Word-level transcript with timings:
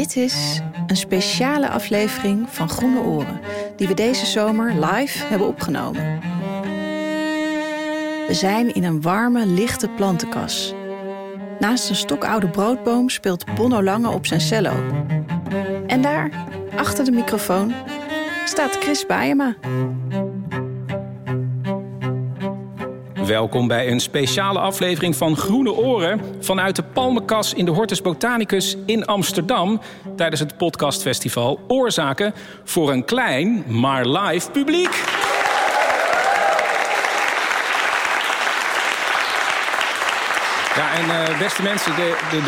Dit 0.00 0.16
is 0.16 0.60
een 0.86 0.96
speciale 0.96 1.68
aflevering 1.68 2.48
van 2.48 2.68
Groene 2.68 3.00
Oren, 3.00 3.40
die 3.76 3.88
we 3.88 3.94
deze 3.94 4.26
zomer 4.26 4.74
live 4.74 5.26
hebben 5.26 5.46
opgenomen. 5.46 6.20
We 8.26 8.34
zijn 8.34 8.74
in 8.74 8.84
een 8.84 9.02
warme, 9.02 9.46
lichte 9.46 9.88
plantenkas. 9.88 10.74
Naast 11.58 11.88
een 11.88 11.96
stokoude 11.96 12.48
broodboom 12.48 13.08
speelt 13.08 13.54
Bonno 13.54 13.82
Lange 13.82 14.08
op 14.08 14.26
zijn 14.26 14.40
cello. 14.40 14.72
En 15.86 16.02
daar, 16.02 16.30
achter 16.76 17.04
de 17.04 17.12
microfoon, 17.12 17.72
staat 18.44 18.76
Chris 18.76 19.06
Baiema. 19.06 19.56
Welkom 23.30 23.68
bij 23.68 23.90
een 23.90 24.00
speciale 24.00 24.58
aflevering 24.58 25.16
van 25.16 25.36
Groene 25.36 25.72
Oren 25.72 26.20
vanuit 26.40 26.76
de 26.76 26.82
Palmenkas 26.82 27.54
in 27.54 27.64
de 27.64 27.70
Hortus 27.70 28.02
Botanicus 28.02 28.76
in 28.86 29.06
Amsterdam 29.06 29.80
tijdens 30.16 30.40
het 30.40 30.56
podcastfestival 30.56 31.60
Oorzaken 31.68 32.34
voor 32.64 32.90
een 32.90 33.04
klein 33.04 33.64
maar 33.66 34.06
live 34.06 34.50
publiek. 34.50 35.04
Ja, 40.76 40.94
en 40.94 41.04
uh, 41.04 41.38
beste 41.38 41.62
mensen, 41.62 41.92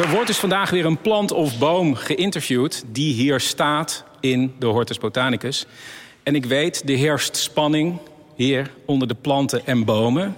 er 0.02 0.10
wordt 0.10 0.26
dus 0.26 0.38
vandaag 0.38 0.70
weer 0.70 0.84
een 0.84 1.00
plant 1.00 1.32
of 1.32 1.58
boom 1.58 1.94
geïnterviewd 1.94 2.84
die 2.86 3.14
hier 3.14 3.40
staat 3.40 4.04
in 4.20 4.54
de 4.58 4.66
Hortus 4.66 4.98
Botanicus. 4.98 5.66
En 6.22 6.34
ik 6.34 6.44
weet, 6.44 6.82
er 6.88 6.96
heerst 6.96 7.36
spanning 7.36 7.98
hier 8.34 8.70
onder 8.86 9.08
de 9.08 9.16
planten 9.20 9.66
en 9.66 9.84
bomen. 9.84 10.36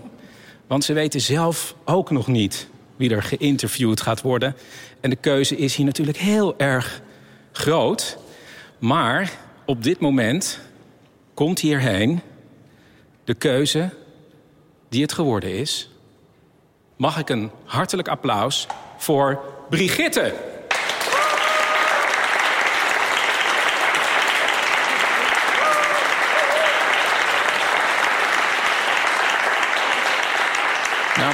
Want 0.66 0.84
ze 0.84 0.92
weten 0.92 1.20
zelf 1.20 1.74
ook 1.84 2.10
nog 2.10 2.26
niet 2.26 2.68
wie 2.96 3.10
er 3.10 3.22
geïnterviewd 3.22 4.00
gaat 4.00 4.20
worden. 4.20 4.56
En 5.00 5.10
de 5.10 5.16
keuze 5.16 5.56
is 5.56 5.76
hier 5.76 5.86
natuurlijk 5.86 6.18
heel 6.18 6.58
erg 6.58 7.00
groot. 7.52 8.18
Maar 8.78 9.32
op 9.66 9.82
dit 9.82 10.00
moment 10.00 10.60
komt 11.34 11.60
hierheen 11.60 12.20
de 13.24 13.34
keuze 13.34 13.90
die 14.88 15.02
het 15.02 15.12
geworden 15.12 15.58
is. 15.58 15.90
Mag 16.96 17.18
ik 17.18 17.28
een 17.28 17.50
hartelijk 17.64 18.08
applaus 18.08 18.66
voor 18.96 19.40
Brigitte? 19.70 20.53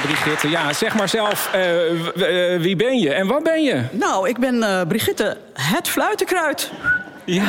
Brigitte, 0.01 0.49
ja, 0.49 0.73
zeg 0.73 0.95
maar 0.95 1.09
zelf, 1.09 1.49
uh, 1.55 1.91
uh, 1.91 2.61
wie 2.61 2.75
ben 2.75 2.99
je 2.99 3.13
en 3.13 3.27
wat 3.27 3.43
ben 3.43 3.63
je? 3.63 3.83
Nou, 3.91 4.29
ik 4.29 4.37
ben 4.37 4.55
uh, 4.55 4.81
Brigitte, 4.87 5.37
het 5.53 5.87
fluitenkruid. 5.87 6.71
Ja, 7.25 7.43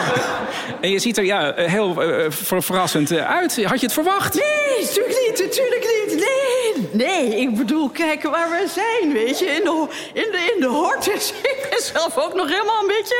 en 0.80 0.90
je 0.90 0.98
ziet 0.98 1.16
er 1.16 1.24
ja, 1.24 1.52
heel 1.56 1.94
ver 2.28 2.62
verrassend 2.62 3.12
uit. 3.12 3.64
Had 3.64 3.80
je 3.80 3.86
het 3.86 3.92
verwacht? 3.92 4.34
Nee, 4.34 4.84
natuurlijk 4.84 5.28
niet, 5.28 5.38
natuurlijk 5.46 6.04
niet. 6.06 6.24
Nee, 6.26 6.88
nee, 7.06 7.40
ik 7.40 7.56
bedoel, 7.56 7.88
kijk 7.88 8.22
waar 8.22 8.50
we 8.50 8.66
zijn, 8.74 9.12
weet 9.12 9.38
je. 9.38 9.46
In 9.46 9.64
de, 9.64 9.86
in 10.12 10.28
de, 10.30 10.52
in 10.54 10.60
de 10.60 10.66
hortus. 10.66 11.32
Ik 11.52 11.66
ben 11.70 11.82
zelf 11.82 12.18
ook 12.18 12.34
nog 12.34 12.48
helemaal 12.48 12.80
een 12.80 12.86
beetje... 12.86 13.16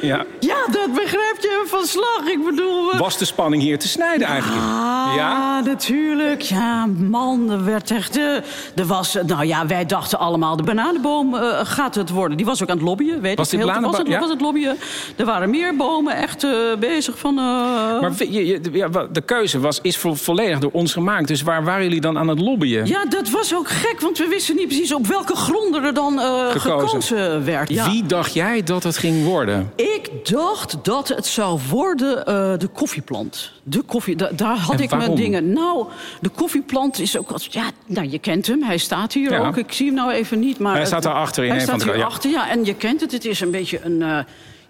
Ja. 0.00 0.24
ja, 0.40 0.66
dat 0.86 0.94
begrijp 0.94 1.36
je 1.40 1.64
van 1.66 1.86
slag. 1.86 2.26
Ik 2.26 2.44
bedoel... 2.44 2.96
Was 2.98 3.18
de 3.18 3.24
spanning 3.24 3.62
hier 3.62 3.78
te 3.78 3.88
snijden 3.88 4.26
eigenlijk? 4.26 4.62
Ah, 4.62 5.12
ja, 5.16 5.60
natuurlijk. 5.60 6.40
Ja, 6.40 6.86
man, 6.98 7.50
er 7.50 7.64
werd 7.64 7.90
echt... 7.90 8.18
Uh, 8.18 8.34
er 8.76 8.86
was, 8.86 9.16
nou 9.26 9.46
ja, 9.46 9.66
wij 9.66 9.86
dachten 9.86 10.18
allemaal, 10.18 10.56
de 10.56 10.62
bananenboom 10.62 11.34
uh, 11.34 11.60
gaat 11.62 11.94
het 11.94 12.10
worden. 12.10 12.36
Die 12.36 12.46
was 12.46 12.62
ook 12.62 12.68
aan 12.68 12.76
het 12.76 12.84
lobbyen, 12.84 13.20
weet 13.20 13.36
was 13.36 13.52
ik. 13.52 13.58
Heel, 13.58 13.80
was, 13.80 13.98
het, 13.98 14.06
ja? 14.06 14.20
was 14.20 14.30
het 14.30 14.40
lobbyen. 14.40 14.76
Er 15.16 15.24
waren 15.24 15.50
meer 15.50 15.76
bomen 15.76 16.16
echt 16.16 16.44
uh, 16.44 16.50
bezig 16.78 17.18
van... 17.18 17.34
Maar 17.34 18.12
je, 18.18 18.46
je, 18.46 18.60
ja, 18.72 18.88
de 19.12 19.20
keuze 19.20 19.60
was, 19.60 19.78
is 19.82 19.96
vo 19.96 20.14
volledig 20.14 20.58
door 20.58 20.70
ons 20.72 20.92
gemaakt. 20.92 21.28
Dus 21.28 21.42
waar 21.42 21.64
waren 21.64 21.82
jullie 21.82 22.00
dan 22.00 22.18
aan 22.18 22.28
het 22.28 22.40
lobbyen? 22.40 22.86
Ja, 22.86 23.04
dat 23.04 23.30
was 23.30 23.54
ook 23.54 23.68
gek, 23.68 24.00
want 24.00 24.18
we 24.18 24.26
wisten 24.28 24.56
niet 24.56 24.66
precies 24.66 24.94
op 24.94 25.06
welke 25.06 25.36
gronden 25.36 25.84
er 25.84 25.94
dan 25.94 26.18
gekozen. 26.18 26.60
gekozen, 26.60 27.44
werd. 27.44 27.68
Ja. 27.68 27.90
Wie 27.90 28.06
dacht 28.06 28.34
jij 28.34 28.62
dat 28.62 28.82
het 28.82 28.96
ging 28.96 29.24
worden? 29.24 29.72
Ik 29.76 30.10
dacht 30.22 30.71
dat 30.82 31.08
het 31.08 31.26
zou 31.26 31.60
worden 31.68 32.18
uh, 32.18 32.24
de 32.58 32.68
koffieplant. 32.72 33.52
De 33.62 33.82
koffie, 33.82 34.16
da 34.16 34.30
daar 34.32 34.56
had 34.56 34.76
en 34.76 34.82
ik 34.82 34.90
waarom? 34.90 35.08
mijn 35.08 35.20
dingen. 35.20 35.52
Nou, 35.52 35.86
de 36.20 36.28
koffieplant 36.28 36.98
is 36.98 37.18
ook... 37.18 37.34
Ja, 37.38 37.70
nou, 37.86 38.08
je 38.08 38.18
kent 38.18 38.46
hem, 38.46 38.62
hij 38.62 38.78
staat 38.78 39.12
hier 39.12 39.30
ja. 39.30 39.46
ook. 39.46 39.56
Ik 39.56 39.72
zie 39.72 39.86
hem 39.86 39.94
nou 39.94 40.12
even 40.12 40.38
niet, 40.38 40.58
maar... 40.58 40.74
Hij 40.74 40.86
staat 40.86 41.02
daarachter 41.02 41.44
in 41.44 41.50
hij 41.50 41.58
een 41.58 41.66
staat 41.66 41.82
van 41.82 41.88
de... 41.88 41.96
Hier 41.96 42.04
achter, 42.04 42.30
ja, 42.30 42.50
en 42.50 42.64
je 42.64 42.74
kent 42.74 43.00
het. 43.00 43.12
Het 43.12 43.24
is 43.24 43.40
een 43.40 43.50
beetje 43.50 43.80
een... 43.82 44.00
Uh, 44.00 44.18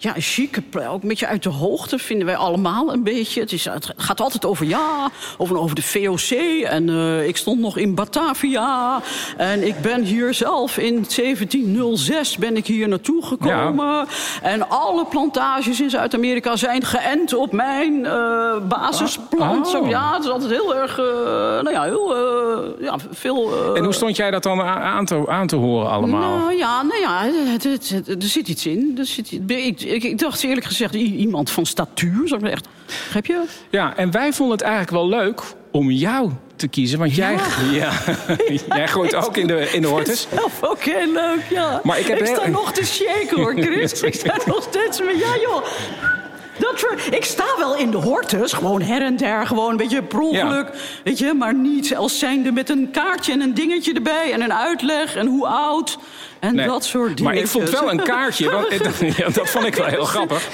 ja, 0.02 0.14
chique, 0.16 0.62
ook 0.88 1.02
een 1.02 1.08
beetje 1.08 1.26
uit 1.26 1.42
de 1.42 1.48
hoogte 1.48 1.98
vinden 1.98 2.26
wij 2.26 2.36
allemaal 2.36 2.92
een 2.92 3.02
beetje. 3.02 3.40
Het, 3.40 3.52
is, 3.52 3.64
het 3.64 3.92
gaat 3.96 4.20
altijd 4.20 4.44
over 4.44 4.66
ja, 4.66 5.10
over, 5.38 5.58
over 5.58 5.74
de 5.74 5.82
VOC. 5.82 6.30
En 6.64 6.88
uh, 6.88 7.26
ik 7.26 7.36
stond 7.36 7.60
nog 7.60 7.76
in 7.76 7.94
Batavia. 7.94 9.00
En 9.36 9.66
ik 9.66 9.80
ben 9.80 10.02
hier 10.02 10.34
zelf 10.34 10.78
in 10.78 10.92
1706 10.94 12.36
ben 12.36 12.56
ik 12.56 12.66
hier 12.66 12.88
naartoe 12.88 13.24
gekomen. 13.24 13.86
Ja. 13.86 14.06
En 14.42 14.68
alle 14.68 15.04
plantages 15.04 15.80
in 15.80 15.90
Zuid-Amerika 15.90 16.56
zijn 16.56 16.84
geënt 16.84 17.34
op 17.34 17.52
mijn 17.52 17.94
uh, 17.94 18.66
basisplant. 18.69 19.74
Oh. 19.74 19.88
Ja, 19.88 20.14
het 20.14 20.24
is 20.24 20.30
altijd 20.30 20.50
heel 20.50 20.76
erg, 20.76 20.98
uh, 20.98 21.04
nou 21.04 21.70
ja, 21.70 21.82
heel 21.82 22.16
ja, 22.80 22.96
veel... 23.10 23.74
en 23.74 23.84
hoe 23.84 23.92
stond 23.92 24.16
jij 24.16 24.30
dat 24.30 24.42
dan 24.42 24.60
aan 24.62 25.04
te, 25.04 25.24
aan 25.28 25.46
te 25.46 25.56
horen 25.56 25.90
allemaal? 25.90 26.38
Nou 26.38 26.56
ja, 26.56 26.82
nou 26.82 27.00
ja 27.00 27.24
er 28.06 28.16
zit 28.19 28.48
iets 28.48 28.66
in. 28.66 28.94
Er 28.98 29.06
zit, 29.06 29.32
ik, 29.46 29.80
ik, 29.92 30.03
ik, 30.03 30.19
dacht 30.19 30.42
eerlijk 30.42 30.66
gezegd, 30.66 30.94
iemand 30.94 31.50
van 31.50 31.66
statuur. 31.66 32.28
Zou 32.28 32.47
ik 32.47 32.53
echt, 32.53 32.69
begrijp 32.86 33.26
je? 33.26 33.44
Ja, 33.70 33.97
en 33.97 34.10
wij 34.10 34.32
vonden 34.32 34.56
het 34.56 34.66
eigenlijk 34.66 34.92
wel 34.92 35.08
leuk 35.08 35.42
om 35.70 35.91
jou 35.91 36.30
te 36.56 36.69
kiezen. 36.69 36.98
Want 36.98 37.14
jij, 37.14 37.38
ja. 37.72 37.92
Ja, 38.69 38.76
jij 38.76 38.88
gooit 38.88 39.14
ook 39.14 39.36
in 39.36 39.47
de, 39.47 39.70
in 39.72 39.82
de 39.82 39.88
hortus. 39.88 40.26
zelf 40.34 40.62
ook 40.62 40.82
heel 40.82 41.12
leuk, 41.12 41.47
ja. 41.50 41.81
Maar 41.82 41.98
ik, 41.98 42.06
heb 42.06 42.19
ik 42.19 42.26
heel... 42.26 42.36
sta 42.36 42.48
nog 42.48 42.72
te 42.72 42.84
shaken 42.84 43.41
hoor, 43.41 43.54
Chris. 43.62 44.02
ik 44.02 44.14
sta 44.14 44.36
nog 44.47 44.62
steeds 44.70 45.00
met, 45.00 45.19
ja 45.19 45.36
joh. 45.41 45.64
Dat 46.58 46.84
ik 47.10 47.25
sta 47.25 47.44
wel 47.58 47.76
in 47.76 47.91
de 47.91 47.97
hortus, 47.97 48.52
gewoon 48.52 48.82
her 48.82 49.02
en 49.02 49.16
der, 49.16 49.47
gewoon 49.47 49.70
een 49.70 49.76
beetje 49.76 50.02
per 50.02 50.20
ongeluk. 50.20 50.66
Ja. 50.72 50.81
Weet 51.04 51.19
je, 51.19 51.32
maar 51.32 51.54
niet 51.54 51.97
als 51.97 52.19
zijnde 52.19 52.52
met 52.52 52.70
een 52.70 52.91
kaartje 52.91 53.32
en 53.32 53.41
een 53.41 53.54
dingetje 53.54 53.92
erbij... 53.92 54.32
en 54.32 54.42
een 54.42 54.54
uitleg 54.54 55.16
en 55.16 55.26
hoe 55.26 55.47
oud 55.47 55.98
en 56.42 56.54
nee, 56.54 56.66
dat 56.66 56.84
soort 56.84 57.16
dingen. 57.16 57.32
Maar 57.32 57.42
ik 57.42 57.48
vond 57.48 57.70
wel 57.70 57.91
een 57.91 58.03
kaartje, 58.14 58.50
want, 58.50 58.66
ja, 59.16 59.28
dat 59.28 59.50
vond 59.50 59.66
ik 59.66 59.75
wel 59.75 59.86
heel 59.86 60.04
grappig. 60.04 60.48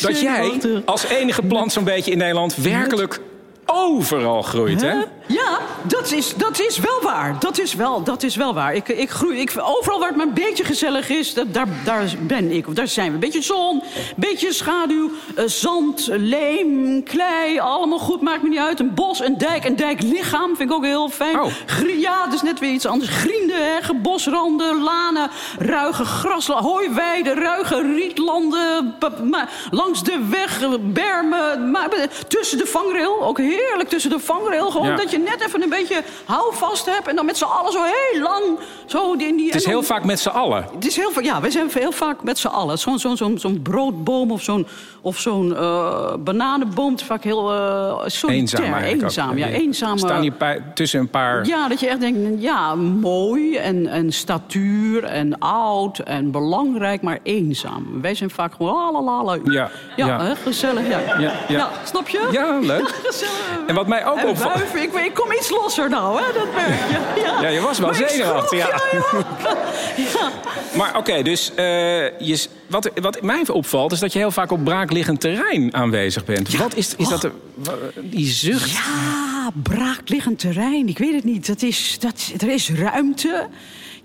Dat 0.00 0.20
jij 0.20 0.60
als 0.84 1.04
enige 1.04 1.42
plant 1.42 1.72
zo'n 1.72 1.84
beetje 1.84 2.10
in 2.10 2.18
Nederland 2.18 2.54
werkelijk 2.56 3.20
overal 3.66 4.42
groeit, 4.42 4.80
hè? 4.80 4.94
Ja, 5.26 5.58
dat 5.82 6.12
is, 6.12 6.34
dat 6.34 6.60
is 6.60 6.78
wel 6.78 7.00
waar. 7.02 7.36
Dat 7.38 7.58
is 7.58 7.74
wel, 7.74 8.02
dat 8.02 8.22
is 8.22 8.36
wel 8.36 8.54
waar. 8.54 8.74
Ik, 8.74 8.88
ik 8.88 9.10
groei, 9.10 9.40
ik, 9.40 9.52
overal 9.60 9.98
waar 9.98 10.08
het 10.08 10.16
maar 10.16 10.26
een 10.26 10.32
beetje 10.32 10.64
gezellig 10.64 11.08
is, 11.08 11.34
dat, 11.34 11.54
daar, 11.54 11.66
daar 11.84 12.12
ben 12.20 12.50
ik. 12.50 12.66
Of 12.68 12.74
daar 12.74 12.88
zijn 12.88 13.06
we. 13.08 13.14
Een 13.14 13.20
beetje 13.20 13.42
zon, 13.42 13.82
beetje 14.16 14.52
schaduw, 14.52 15.10
uh, 15.38 15.44
zand, 15.46 16.08
leem, 16.12 17.02
klei. 17.02 17.58
Allemaal 17.58 17.98
goed, 17.98 18.20
maakt 18.20 18.42
me 18.42 18.48
niet 18.48 18.58
uit. 18.58 18.80
Een 18.80 18.94
bos, 18.94 19.20
een 19.20 19.38
dijk, 19.38 19.64
een 19.64 19.76
dijklichaam 19.76 20.56
vind 20.56 20.70
ik 20.70 20.76
ook 20.76 20.84
heel 20.84 21.08
fijn. 21.08 21.40
Oh. 21.40 21.52
Grie, 21.66 22.00
ja, 22.00 22.24
dat 22.24 22.34
is 22.34 22.42
net 22.42 22.58
weer 22.58 22.72
iets 22.72 22.86
anders. 22.86 23.10
Griende, 23.10 23.54
heggen, 23.54 24.02
bosranden, 24.02 24.82
lanen, 24.82 25.30
ruige 25.58 26.04
graslanden, 26.04 26.70
hooiweiden, 26.70 27.34
ruige 27.34 27.82
rietlanden. 27.94 28.94
Langs 29.70 30.02
de 30.02 30.26
weg, 30.30 30.60
bermen, 30.80 31.70
maar, 31.70 31.88
tussen 32.28 32.58
de 32.58 32.66
vangrail. 32.66 33.22
Ook 33.22 33.38
heerlijk 33.38 33.88
tussen 33.88 34.10
de 34.10 34.18
vangrail. 34.18 34.70
Gewoon 34.70 34.86
Ja. 34.86 34.96
dat 34.96 35.10
je 35.10 35.15
net 35.22 35.40
even 35.46 35.62
een 35.62 35.68
beetje 35.68 36.02
houvast 36.24 36.86
hebt... 36.86 37.08
en 37.08 37.16
dan 37.16 37.26
met 37.26 37.36
z'n 37.36 37.44
allen 37.44 37.72
zo 37.72 37.82
heel 37.82 38.22
lang... 38.22 38.58
Zo 38.86 39.12
in 39.12 39.36
die, 39.36 39.46
Het 39.46 39.54
is 39.54 39.64
heel 39.64 39.82
vaak 39.82 40.04
met 40.04 40.20
z'n 40.20 40.28
allen. 40.28 40.66
Het 40.74 40.86
is 40.86 40.96
heel 40.96 41.10
vaak, 41.10 41.24
ja, 41.24 41.40
wij 41.40 41.50
zijn 41.50 41.70
heel 41.72 41.92
vaak 41.92 42.22
met 42.22 42.38
z'n 42.38 42.46
allen. 42.46 42.78
Zo'n 42.78 42.98
zo'n 42.98 43.16
zo'n 43.16 43.38
zo'n 43.38 43.62
broodboom 43.62 44.30
of 44.30 44.42
zo'n 44.42 44.66
of 45.00 45.18
zo'n 45.18 45.50
uh, 45.50 46.14
bananenboom... 46.18 46.90
het 46.90 47.00
is 47.00 47.06
vaak 47.06 47.24
heel 47.24 47.54
uh, 47.54 48.02
solitair. 48.06 48.82
Eenzaam 48.82 49.38
ja, 49.38 49.46
eenzaam. 49.46 49.98
Staan 49.98 50.20
hier 50.20 50.32
bij, 50.38 50.62
tussen 50.74 51.00
een 51.00 51.08
paar... 51.08 51.46
Ja, 51.46 51.68
dat 51.68 51.80
je 51.80 51.88
echt 51.88 52.00
denkt, 52.00 52.42
ja, 52.42 52.74
mooi 52.74 53.56
en, 53.56 53.86
en 53.86 54.12
statuur 54.12 55.04
en 55.04 55.38
oud 55.38 55.98
en 55.98 56.30
belangrijk, 56.30 57.02
maar 57.02 57.18
eenzaam. 57.22 58.00
Wij 58.00 58.14
zijn 58.14 58.30
vaak 58.30 58.54
gewoon 58.54 58.92
lalalala. 58.92 59.38
Ja, 59.44 59.70
ja, 59.96 60.06
ja. 60.06 60.24
Hè, 60.24 60.36
gezellig. 60.36 60.88
Ja. 60.88 61.00
Ja, 61.18 61.32
ja. 61.48 61.70
snap 61.84 62.08
je? 62.08 62.28
Ja, 62.32 62.58
leuk. 62.58 62.88
gezellig. 63.06 63.66
En 63.66 63.74
wat 63.74 63.86
mij 63.86 64.06
ook 64.06 64.24
opvalt... 64.24 64.62
ik 65.06 65.14
kom 65.14 65.32
iets 65.32 65.50
losser 65.50 65.88
nou, 65.88 66.22
hè, 66.22 66.32
dat 66.32 66.54
merk 66.54 66.88
je. 66.88 67.20
Ja, 67.22 67.40
Ja, 67.40 67.48
je 67.48 67.60
was 67.60 67.78
wel 67.78 67.94
zenuwachtig, 67.94 68.58
ja. 68.58 68.80
Maar 70.76 70.96
oké, 70.96 71.22
dus 71.22 71.50
uh, 71.50 71.56
je, 72.18 72.46
wat, 72.66 72.90
wat 73.00 73.22
mij 73.22 73.44
opvalt... 73.48 73.92
is 73.92 73.98
dat 73.98 74.12
je 74.12 74.18
heel 74.18 74.30
vaak 74.30 74.50
op 74.50 74.64
braakliggend 74.64 75.20
terrein 75.20 75.74
aanwezig 75.74 76.24
bent. 76.24 76.56
Wat 76.56 76.74
is, 76.74 76.94
is 76.96 77.08
dat... 77.08 77.20
De, 77.20 77.30
die 78.02 78.26
zucht? 78.26 78.70
Ja, 78.70 79.26
ja, 79.46 79.52
braakliggend 79.62 80.38
terrein. 80.38 80.88
Ik 80.88 80.98
weet 80.98 81.14
het 81.14 81.24
niet. 81.24 81.46
Dat 81.46 81.62
is, 81.62 81.96
dat, 81.98 82.32
er 82.38 82.48
is 82.48 82.70
ruimte. 82.70 83.48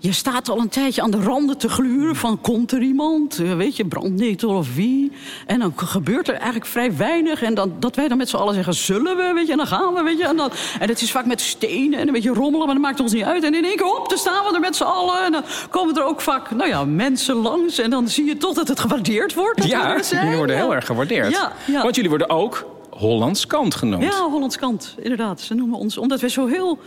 Je 0.02 0.12
staat 0.12 0.48
al 0.48 0.58
een 0.58 0.68
tijdje 0.68 1.02
aan 1.02 1.10
de 1.10 1.20
randen 1.20 1.58
te 1.58 1.68
gluren 1.68 2.16
van 2.16 2.40
komt 2.40 2.72
er 2.72 2.80
iemand? 2.82 3.38
Eh, 3.38 3.56
Weet 3.56 3.76
je, 3.76 3.84
brandnetel 3.84 4.50
of 4.50 4.74
wie? 4.74 5.12
En 5.46 5.58
dan 5.58 5.72
gebeurt 5.76 6.28
er 6.28 6.34
eigenlijk 6.34 6.66
vrij 6.66 6.96
weinig. 6.96 7.42
En 7.42 7.54
dan, 7.54 7.72
dat 7.78 7.96
wij 7.96 8.08
dan 8.08 8.16
met 8.18 8.28
z'n 8.28 8.36
allen 8.36 8.54
zeggen, 8.54 8.74
zullen 8.74 9.16
we? 9.16 9.32
Weet 9.34 9.46
je, 9.46 9.52
en 9.52 9.58
dan 9.58 9.66
gaan 9.66 9.94
we, 9.94 10.02
weet 10.02 10.18
je. 10.18 10.26
En, 10.26 10.36
dan, 10.36 10.50
en 10.78 10.88
het 10.88 11.02
is 11.02 11.10
vaak 11.10 11.26
met 11.26 11.40
stenen 11.40 11.98
en 11.98 12.06
een 12.06 12.12
beetje 12.12 12.32
rommelen, 12.32 12.66
maar 12.66 12.74
dat 12.74 12.84
maakt 12.84 13.00
ons 13.00 13.12
niet 13.12 13.24
uit. 13.24 13.44
En 13.44 13.54
in 13.54 13.64
één 13.64 13.76
keer, 13.76 13.86
hop, 13.86 14.08
dan 14.08 14.18
staan 14.18 14.44
we 14.44 14.54
er 14.54 14.60
met 14.60 14.76
z'n 14.76 14.82
allen. 14.82 15.24
En 15.24 15.32
dan 15.32 15.42
komen 15.70 15.96
er 15.96 16.04
ook 16.04 16.20
vaak, 16.20 16.50
nou 16.50 16.68
ja, 16.68 16.84
mensen 16.84 17.36
langs. 17.36 17.78
En 17.78 17.90
dan 17.90 18.08
zie 18.08 18.24
je 18.24 18.36
toch 18.36 18.54
dat 18.54 18.68
het 18.68 18.80
gewaardeerd 18.80 19.34
wordt. 19.34 19.64
Ja, 19.64 20.00
jullie 20.10 20.36
worden 20.36 20.56
heel 20.56 20.74
erg 20.74 20.86
gewaardeerd. 20.86 21.30
Ja, 21.30 21.52
ja. 21.66 21.82
Want 21.82 21.94
jullie 21.94 22.10
worden 22.10 22.30
ook 22.30 22.66
Hollands 23.02 23.46
kant 23.46 23.74
genoemd. 23.74 24.02
Ja, 24.02 24.28
Hollands 24.30 24.56
kant, 24.58 24.94
inderdaad. 24.98 25.40
Ze 25.40 25.54
noemen 25.54 25.78
ons, 25.78 25.98
omdat 25.98 26.20
we 26.20 26.28
zo 26.28 26.46
heel 26.46 26.78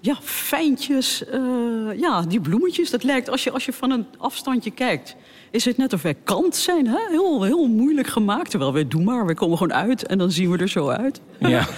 ja, 0.00 0.16
fijntjes, 0.22 1.24
eh, 1.26 1.40
ja, 1.96 2.22
die 2.22 2.40
bloemetjes, 2.40 2.90
dat 2.90 3.02
lijkt, 3.02 3.30
als 3.30 3.44
je, 3.44 3.50
als 3.50 3.64
je 3.64 3.72
van 3.72 3.90
een 3.90 4.06
afstandje 4.18 4.70
kijkt, 4.70 5.16
is 5.50 5.64
het 5.64 5.76
net 5.76 5.92
of 5.92 6.02
wij 6.02 6.14
kant 6.24 6.56
zijn, 6.56 6.86
hè? 6.86 6.98
Heel, 7.10 7.42
heel 7.42 7.66
moeilijk 7.66 8.06
gemaakt. 8.08 8.50
Terwijl 8.50 8.72
wij 8.72 8.88
doen 8.88 9.04
maar, 9.04 9.26
we 9.26 9.34
komen 9.34 9.58
gewoon 9.58 9.74
uit 9.74 10.06
en 10.06 10.18
dan 10.18 10.30
zien 10.30 10.50
we 10.50 10.58
er 10.58 10.68
zo 10.68 10.88
uit. 10.88 11.20
Ja. 11.38 11.66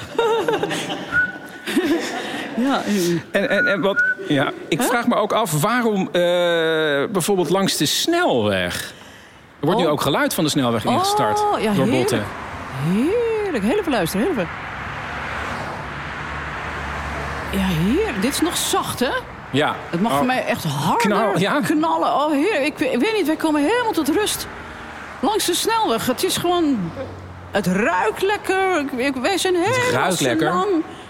Ja, 2.56 2.82
eh, 2.84 3.10
En, 3.30 3.48
en, 3.50 3.66
en 3.66 3.80
wat, 3.80 4.02
ja, 4.28 4.52
ik 4.68 4.82
vraag 4.82 5.06
me 5.06 5.14
ook 5.14 5.32
af 5.32 5.60
waarom 5.60 6.00
eh, 6.06 6.10
bijvoorbeeld 7.12 7.50
langs 7.50 7.76
de 7.76 7.86
snelweg. 7.86 8.94
Er 9.60 9.66
wordt 9.66 9.80
nu 9.80 9.86
Oh. 9.86 9.92
ook 9.92 10.00
geluid 10.00 10.34
van 10.34 10.44
de 10.44 10.50
snelweg 10.50 10.84
ingestart 10.84 11.40
Oh, 11.40 11.60
ja, 11.60 11.72
door 11.74 11.84
heerlijk. 11.84 11.90
botten. 12.10 12.24
Heerlijk. 13.62 13.72
Heel 13.72 13.78
even 13.80 13.92
luisteren, 13.92 14.26
heel 14.26 14.32
even. 14.34 14.48
Ja, 17.52 17.66
heerlijk. 17.66 18.22
Dit 18.22 18.32
is 18.32 18.40
nog 18.40 18.56
zacht, 18.56 19.00
hè? 19.00 19.10
Ja. 19.50 19.76
Het 19.90 20.00
mag 20.00 20.10
Oh, 20.12 20.16
voor 20.18 20.26
mij 20.26 20.44
echt 20.44 20.64
harder 20.64 20.96
Knal- 21.08 21.38
ja. 21.38 21.60
knallen. 21.60 22.14
Oh, 22.14 22.30
heer, 22.32 22.60
ik, 22.60 22.80
ik 22.80 22.98
weet 23.00 23.12
niet, 23.16 23.26
wij 23.26 23.36
komen 23.36 23.62
helemaal 23.62 23.92
tot 23.92 24.08
rust. 24.08 24.46
Langs 25.20 25.44
de 25.46 25.54
snelweg. 25.54 26.06
Het 26.06 26.24
is 26.24 26.36
gewoon... 26.36 26.92
Het 27.50 27.66
ruikt 27.66 28.22
lekker. 28.22 28.78
Ik, 28.78 28.92
ik- 28.92 29.14
wij 29.22 29.38
zijn 29.38 29.54
heel 29.54 29.92
ruikt 29.92 30.20
lekker? 30.20 30.48
lang. 30.52 30.68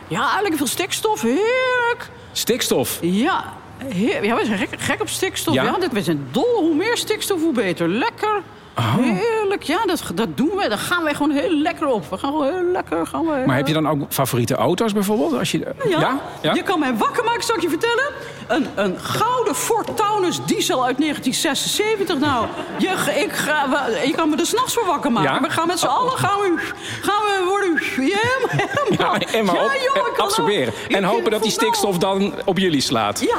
Ja, 0.08 0.34
lekker 0.40 0.56
veel 0.56 0.66
stikstof. 0.66 1.20
Heerlijk. 1.22 2.08
Stikstof. 2.32 2.98
Ja, 3.00 3.44
heer, 3.88 4.24
ja 4.24 4.34
wij 4.34 4.44
zijn 4.44 4.58
gek, 4.58 4.68
gek 4.78 5.00
op 5.00 5.08
stikstof. 5.08 5.54
Ja? 5.54 5.62
Ja? 5.62 5.72
dit, 5.78 5.92
we 5.92 6.02
zijn 6.02 6.26
dol. 6.30 6.56
Hoe 6.58 6.74
meer 6.74 6.96
stikstof, 6.96 7.40
hoe 7.40 7.52
beter. 7.52 7.88
Lekker. 7.88 8.42
Oh. 8.78 8.94
Heerlijk. 8.96 9.62
Ja, 9.62 9.84
dat, 9.86 10.02
dat 10.14 10.36
doen 10.36 10.50
we. 10.56 10.68
Daar 10.68 10.78
gaan 10.78 11.02
wij 11.02 11.14
gewoon 11.14 11.30
heel 11.30 11.50
lekker 11.56 11.86
op. 11.86 12.10
We 12.10 12.18
gaan 12.18 12.30
gewoon 12.30 12.52
heel 12.52 12.70
lekker. 12.72 13.06
Gaan 13.06 13.24
we, 13.24 13.42
Maar 13.46 13.56
heb 13.56 13.66
je 13.66 13.72
dan 13.72 13.88
ook 13.88 14.00
favoriete 14.08 14.54
auto's 14.54 14.92
bijvoorbeeld? 14.92 15.38
Als 15.38 15.50
je, 15.50 15.58
ja. 15.88 16.18
Ja? 16.42 16.52
Je 16.54 16.62
kan 16.62 16.78
mij 16.78 16.96
wakker 16.96 17.24
maken, 17.24 17.42
zal 17.42 17.54
ik 17.56 17.62
je 17.62 17.68
vertellen. 17.68 18.04
Een, 18.46 18.66
een 18.74 18.98
gouden 19.00 19.54
Ford 19.54 19.96
Taunus 19.96 20.38
diesel 20.44 20.84
uit 20.84 20.98
1976. 20.98 22.18
Nou, 22.18 22.46
je, 22.78 23.20
ik 23.24 23.32
ga, 23.32 23.68
we- 23.68 24.06
je 24.06 24.14
kan 24.14 24.28
me 24.28 24.36
er 24.36 24.46
s'nachts 24.46 24.74
voor 24.74 24.86
wakker 24.86 25.12
maken. 25.12 25.32
Ja? 25.34 25.40
We 25.40 25.50
gaan 25.50 25.66
met 25.66 25.78
z'n 25.78 25.86
allen 25.86 26.18
gaan 26.18 26.40
we, 26.40 26.56
gaan 27.02 27.22
we 27.22 27.44
worden 27.48 27.78
helemaal, 27.78 29.14
Ja, 29.14 29.20
en 29.38 29.44
maar 29.44 29.54
op, 29.64 29.72
joh, 29.94 30.08
eh, 30.16 30.18
absorberen. 30.22 30.72
En 30.88 31.04
hopen 31.04 31.30
dat 31.30 31.42
die 31.42 31.50
stikstof 31.50 31.98
dan 31.98 32.34
op 32.44 32.58
jullie 32.58 32.80
slaat. 32.80 33.20
Ja, 33.20 33.36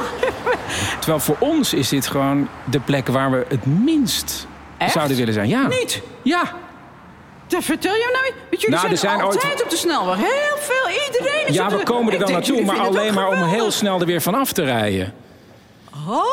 Terwijl 0.98 1.20
voor 1.20 1.36
ons 1.38 1.74
is 1.74 1.88
dit 1.88 2.06
gewoon 2.06 2.48
de 2.64 2.80
plek 2.80 3.06
waar 3.08 3.30
we 3.30 3.44
het 3.48 3.66
minst 3.66 4.46
Echt? 4.78 4.92
zouden 4.92 5.16
willen 5.16 5.34
zijn. 5.34 5.48
Ja. 5.48 5.66
niet. 5.66 6.02
Ja. 6.22 6.42
Dat 7.46 7.64
vertel 7.64 7.94
je 7.94 8.08
nou 8.12 8.24
niet. 8.24 8.60
Jullie 8.60 8.76
Nou, 8.76 8.90
er 8.90 8.96
zijn, 8.96 9.24
ooit- 9.24 9.34
altijd 9.34 9.62
op 9.62 9.70
de 9.70 9.76
snelweg. 9.76 10.16
Heel 10.16 10.56
veel, 10.58 10.88
iedereen 11.06 11.46
is 11.46 11.54
Ja, 11.54 11.68
we 11.70 11.76
de- 11.76 11.82
komen 11.82 12.12
er 12.12 12.18
dan 12.18 12.32
naartoe, 12.32 12.64
maar 12.64 12.78
alleen 12.80 13.14
maar 13.14 13.28
om 13.28 13.42
heel 13.42 13.70
snel 13.70 14.00
er 14.00 14.06
weer 14.06 14.22
vanaf 14.22 14.52
te 14.52 14.64
rijden. 14.64 15.14
Oh, 16.08 16.24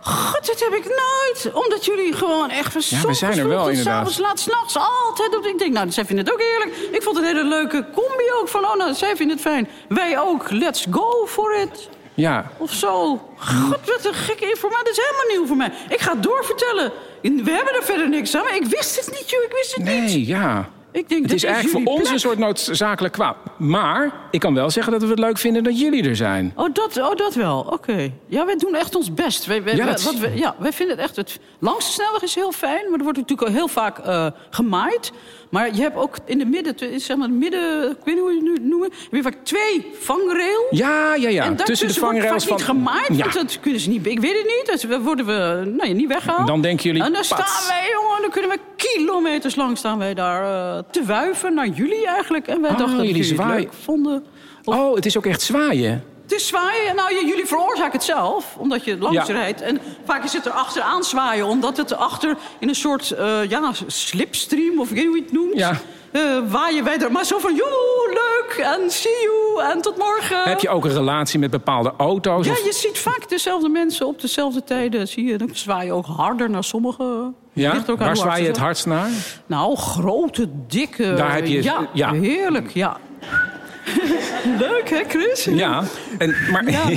god, 0.00 0.46
dat 0.46 0.60
heb 0.60 0.72
ik 0.74 0.84
nooit. 0.84 1.54
Omdat 1.64 1.84
jullie 1.84 2.12
gewoon 2.12 2.50
echt 2.50 2.72
van 2.72 2.82
Ja, 2.84 3.06
we 3.06 3.14
zijn 3.14 3.38
er 3.38 3.48
wel, 3.48 3.68
inderdaad. 3.68 3.94
S'avonds 3.94 4.18
laat, 4.18 4.40
s'nachts, 4.40 4.76
altijd. 4.76 5.36
Op, 5.36 5.44
ik 5.46 5.58
denk, 5.58 5.72
nou, 5.72 5.90
zij 5.90 6.04
vinden 6.04 6.24
het 6.24 6.34
ook 6.34 6.40
heerlijk. 6.40 6.76
Ik 6.92 7.02
vond 7.02 7.16
het 7.16 7.26
een 7.26 7.36
hele 7.36 7.48
leuke 7.48 7.86
combi 7.94 8.24
ook. 8.40 8.48
Van, 8.48 8.64
oh, 8.64 8.76
nou, 8.76 8.94
zij 8.94 9.16
vinden 9.16 9.36
het 9.36 9.46
fijn. 9.46 9.68
Wij 9.88 10.18
ook. 10.20 10.50
Let's 10.50 10.86
go 10.90 11.26
for 11.26 11.54
it. 11.56 11.88
Ja. 12.14 12.50
Of 12.58 12.72
zo. 12.72 13.20
God, 13.38 13.78
wat 13.86 14.04
een 14.04 14.14
gekke 14.14 14.48
informatie. 14.48 14.84
Dat 14.84 14.92
is 14.98 15.04
helemaal 15.10 15.36
nieuw 15.36 15.46
voor 15.46 15.56
mij. 15.56 15.72
Ik 15.88 16.00
ga 16.00 16.12
het 16.12 16.22
doorvertellen. 16.22 16.92
We 17.22 17.50
hebben 17.50 17.74
er 17.74 17.82
verder 17.82 18.08
niks 18.08 18.36
aan. 18.36 18.44
Maar 18.44 18.56
ik 18.56 18.64
wist 18.64 18.96
het 18.96 19.10
niet, 19.20 19.30
joh. 19.30 19.42
Ik 19.42 19.52
wist 19.52 19.74
het 19.74 19.84
niet. 19.84 19.94
Nee, 19.94 20.26
ja. 20.26 20.68
Ik 20.92 21.08
denk, 21.08 21.22
Het 21.22 21.32
is 21.32 21.44
eigenlijk 21.44 21.84
voor 21.84 21.94
ons 21.98 22.10
een 22.10 22.20
soort 22.20 22.38
noodzakelijk 22.38 23.14
kwaad. 23.14 23.36
Maar 23.68 24.12
ik 24.30 24.40
kan 24.40 24.54
wel 24.54 24.70
zeggen 24.70 24.92
dat 24.92 25.02
we 25.02 25.08
het 25.08 25.18
leuk 25.18 25.38
vinden 25.38 25.64
dat 25.64 25.80
jullie 25.80 26.08
er 26.08 26.16
zijn. 26.16 26.52
Oh 26.56 26.68
dat, 26.72 26.96
oh, 26.98 27.16
dat 27.16 27.34
wel. 27.34 27.66
Oké. 27.70 28.10
Ja, 28.26 28.46
wij 28.46 28.56
doen 28.56 28.74
echt 28.74 28.94
ons 28.96 29.14
best. 29.14 29.46
Wij, 29.46 29.62
wij, 29.62 29.76
Ja, 29.76 29.86
dat 29.86 29.98
is- 29.98 30.04
wat 30.04 30.14
wij, 30.18 30.32
ja, 30.36 30.54
wij 30.58 30.72
vinden 30.72 30.96
het 30.96 31.04
echt... 31.04 31.16
Het, 31.16 31.38
langs 31.58 31.86
de 31.86 31.92
snelweg 31.92 32.22
is 32.22 32.34
heel 32.34 32.52
fijn, 32.52 32.84
maar 32.90 32.98
er 32.98 33.04
wordt 33.04 33.18
natuurlijk 33.18 33.48
ook 33.48 33.54
heel 33.54 33.68
vaak 33.68 33.98
eh, 33.98 34.26
gemaaid. 34.50 35.12
Maar 35.50 35.74
je 35.74 35.80
hebt 35.82 35.96
ook 35.96 36.16
in 36.24 36.38
de 36.38 36.44
midden, 36.44 37.00
zeg 37.00 37.16
maar, 37.16 37.30
midden, 37.30 37.90
ik 37.90 37.96
weet 38.04 38.14
niet 38.14 38.18
hoe 38.24 38.32
je 38.32 38.40
het 38.50 38.60
nu 38.62 38.68
noemen... 38.68 38.90
heb 39.02 39.12
je 39.12 39.22
vaak 39.22 39.36
twee 39.42 39.86
vangrail. 40.00 40.66
Ja, 40.70 41.14
ja, 41.14 41.28
ja. 41.28 41.44
en 41.44 41.56
Tussen 41.56 41.88
de 41.88 41.94
vangrails 41.94 42.30
vaak 42.30 42.40
van... 42.42 42.56
niet 42.56 42.64
gemaaid, 42.64 43.08
Ja. 43.08 43.16
want 43.16 43.32
dat 43.32 43.60
kunnen 43.60 43.80
ze 43.80 43.88
niet... 43.88 44.06
Ik 44.06 44.20
weet 44.20 44.36
het 44.36 44.44
niet, 44.46 44.80
dus 44.82 44.98
worden 45.02 45.26
we 45.26 45.70
nou, 45.76 45.88
ja, 45.88 45.94
niet 45.94 46.08
weggehaald. 46.08 46.46
Dan 46.46 46.60
denken 46.60 46.84
jullie, 46.84 47.02
En 47.02 47.12
dan 47.12 47.22
pats. 47.28 47.42
staan 47.58 47.68
wij, 47.78 47.90
jongen, 47.92 48.20
dan 48.22 48.30
kunnen 48.30 48.50
we 48.50 48.58
kilometers 48.76 49.54
lang 49.56 49.78
staan 49.78 49.98
wij 49.98 50.14
daar 50.14 50.74
eh, 50.76 50.82
te 50.90 51.04
wuiven 51.04 51.54
naar 51.54 51.68
jullie 51.68 52.06
eigenlijk. 52.06 52.46
En 52.46 52.60
wij 52.60 52.70
Oh, 52.70 52.78
dachten 52.78 52.96
dat 52.96 53.06
jullie. 53.06 53.22
Leuk 53.56 53.72
vonden. 53.84 54.24
Of- 54.64 54.76
Oh, 54.76 54.94
het 54.94 55.06
is 55.06 55.16
ook 55.16 55.26
echt 55.26 55.42
zwaaien. 55.42 56.04
het 56.22 56.32
is 56.32 56.46
zwaaien. 56.46 56.96
Nou, 56.96 57.26
jullie 57.26 57.46
veroorzaken 57.46 57.92
het 57.92 58.04
zelf, 58.04 58.54
omdat 58.58 58.84
je 58.84 58.98
langs 58.98 59.26
Ja. 59.26 59.34
rijdt. 59.34 59.60
En 59.60 59.78
vaak 60.04 60.24
is 60.24 60.32
het 60.32 60.46
er 60.46 60.52
achteraan 60.52 61.02
zwaaien, 61.04 61.46
omdat 61.46 61.76
het 61.76 61.90
erachter 61.90 62.36
in 62.58 62.68
een 62.68 62.74
soort 62.74 63.10
eh, 63.10 63.48
ja, 63.48 63.72
slipstream, 63.86 64.80
of 64.80 64.90
ik 64.90 64.94
weet 64.96 65.04
niet 65.04 65.06
hoe 65.06 65.16
je 65.16 65.22
het 65.22 65.32
noemt. 65.32 65.54
Ja. 65.58 65.76
eh, 66.12 66.20
waaien 66.50 66.84
wij 66.84 66.98
er 66.98 67.12
maar 67.12 67.24
zo 67.24 67.38
van, 67.38 67.54
joe, 67.54 68.08
leuk, 68.08 68.56
en 68.66 68.90
see 68.90 69.12
you, 69.22 69.70
en 69.72 69.80
tot 69.80 69.96
morgen. 69.96 70.42
Heb 70.42 70.60
je 70.60 70.68
ook 70.68 70.84
een 70.84 70.92
relatie 70.92 71.38
met 71.38 71.50
bepaalde 71.50 71.92
auto's? 71.96 72.46
Ja, 72.46 72.52
of- 72.52 72.64
je 72.64 72.72
ziet 72.72 72.98
vaak 72.98 73.28
dezelfde 73.28 73.68
mensen 73.68 74.06
op 74.06 74.20
dezelfde 74.20 74.64
tijden. 74.64 75.08
Zie 75.08 75.24
je, 75.24 75.38
dan 75.38 75.48
zwaai 75.52 75.86
je 75.86 75.92
ook 75.92 76.06
harder 76.06 76.50
naar 76.50 76.64
sommige. 76.64 77.30
ja? 77.52 77.82
Ook 77.86 77.98
Waar 77.98 78.16
zwaai 78.16 78.42
je 78.42 78.48
het 78.48 78.56
hardst 78.56 78.86
naar? 78.86 79.08
Nou, 79.46 79.76
grote, 79.76 80.48
dikke. 80.68 81.14
Daar 81.14 81.34
heb 81.34 81.46
je- 81.46 81.62
Ja, 81.62 81.88
ja. 81.92 82.12
heerlijk, 82.12 82.70
ja. 82.74 82.96
Leuk, 84.58 84.90
hè, 84.90 85.02
Chris? 85.08 85.44
Ja. 85.44 85.82
En, 86.18 86.34
maar, 86.50 86.70
Ja. 86.70 86.82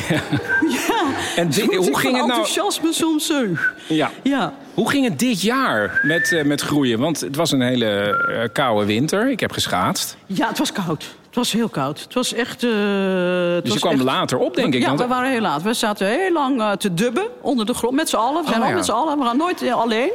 Ja. 0.88 1.04
En 1.36 1.54
Zo 1.54 1.66
hoe 1.66 1.84
ging 1.84 1.94
het 1.96 2.04
nou- 2.12 2.22
enthousiasme 2.30 2.94
soms. 2.94 3.30
eh, 3.30 3.38
ja. 3.88 4.12
Ja. 4.24 4.54
Hoe 4.74 4.90
ging 4.90 5.06
het 5.06 5.20
dit 5.20 5.42
jaar 5.42 6.00
met, 6.04 6.32
eh, 6.32 6.44
met 6.44 6.62
groeien? 6.62 7.00
Want 7.00 7.20
het 7.22 7.36
was 7.36 7.52
een 7.52 7.62
hele 7.62 7.88
eh, 8.42 8.50
koude 8.54 8.86
winter. 8.86 9.30
Ik 9.30 9.40
heb 9.40 9.52
geschaatst. 9.52 10.18
ja, 10.26 10.48
het 10.48 10.58
was 10.58 10.72
koud. 10.72 11.04
Het 11.26 11.36
was 11.36 11.52
heel 11.52 11.70
koud. 11.70 12.00
Het 12.00 12.14
was 12.14 12.34
echt... 12.34 12.64
eh, 12.64 12.70
het 13.56 13.64
Dus 13.66 13.74
je 13.74 13.80
kwam 13.80 13.94
echt- 13.94 14.04
later 14.04 14.38
op, 14.38 14.56
denk 14.56 14.74
ik. 14.74 14.82
Ja, 14.82 14.88
want- 14.88 15.00
we 15.00 15.08
waren 15.08 15.32
heel 15.32 15.42
laat. 15.42 15.62
We 15.62 15.74
zaten 15.74 16.08
heel 16.08 16.32
lang 16.32 16.64
te 16.78 16.94
dubben 16.94 17.28
onder 17.42 17.66
de 17.66 17.74
grond. 17.74 17.94
Met 17.96 18.10
z'n 18.10 18.16
allen. 18.16 18.42
We 18.44 18.48
zijn 18.50 18.60
Oh, 18.60 18.64
al 18.66 18.70
ja. 18.70 18.76
met 18.76 18.86
z'n 18.86 18.92
allen. 18.92 19.18
We 19.20 19.26
gaan 19.26 19.38
nooit 19.38 19.72
alleen. 19.72 20.12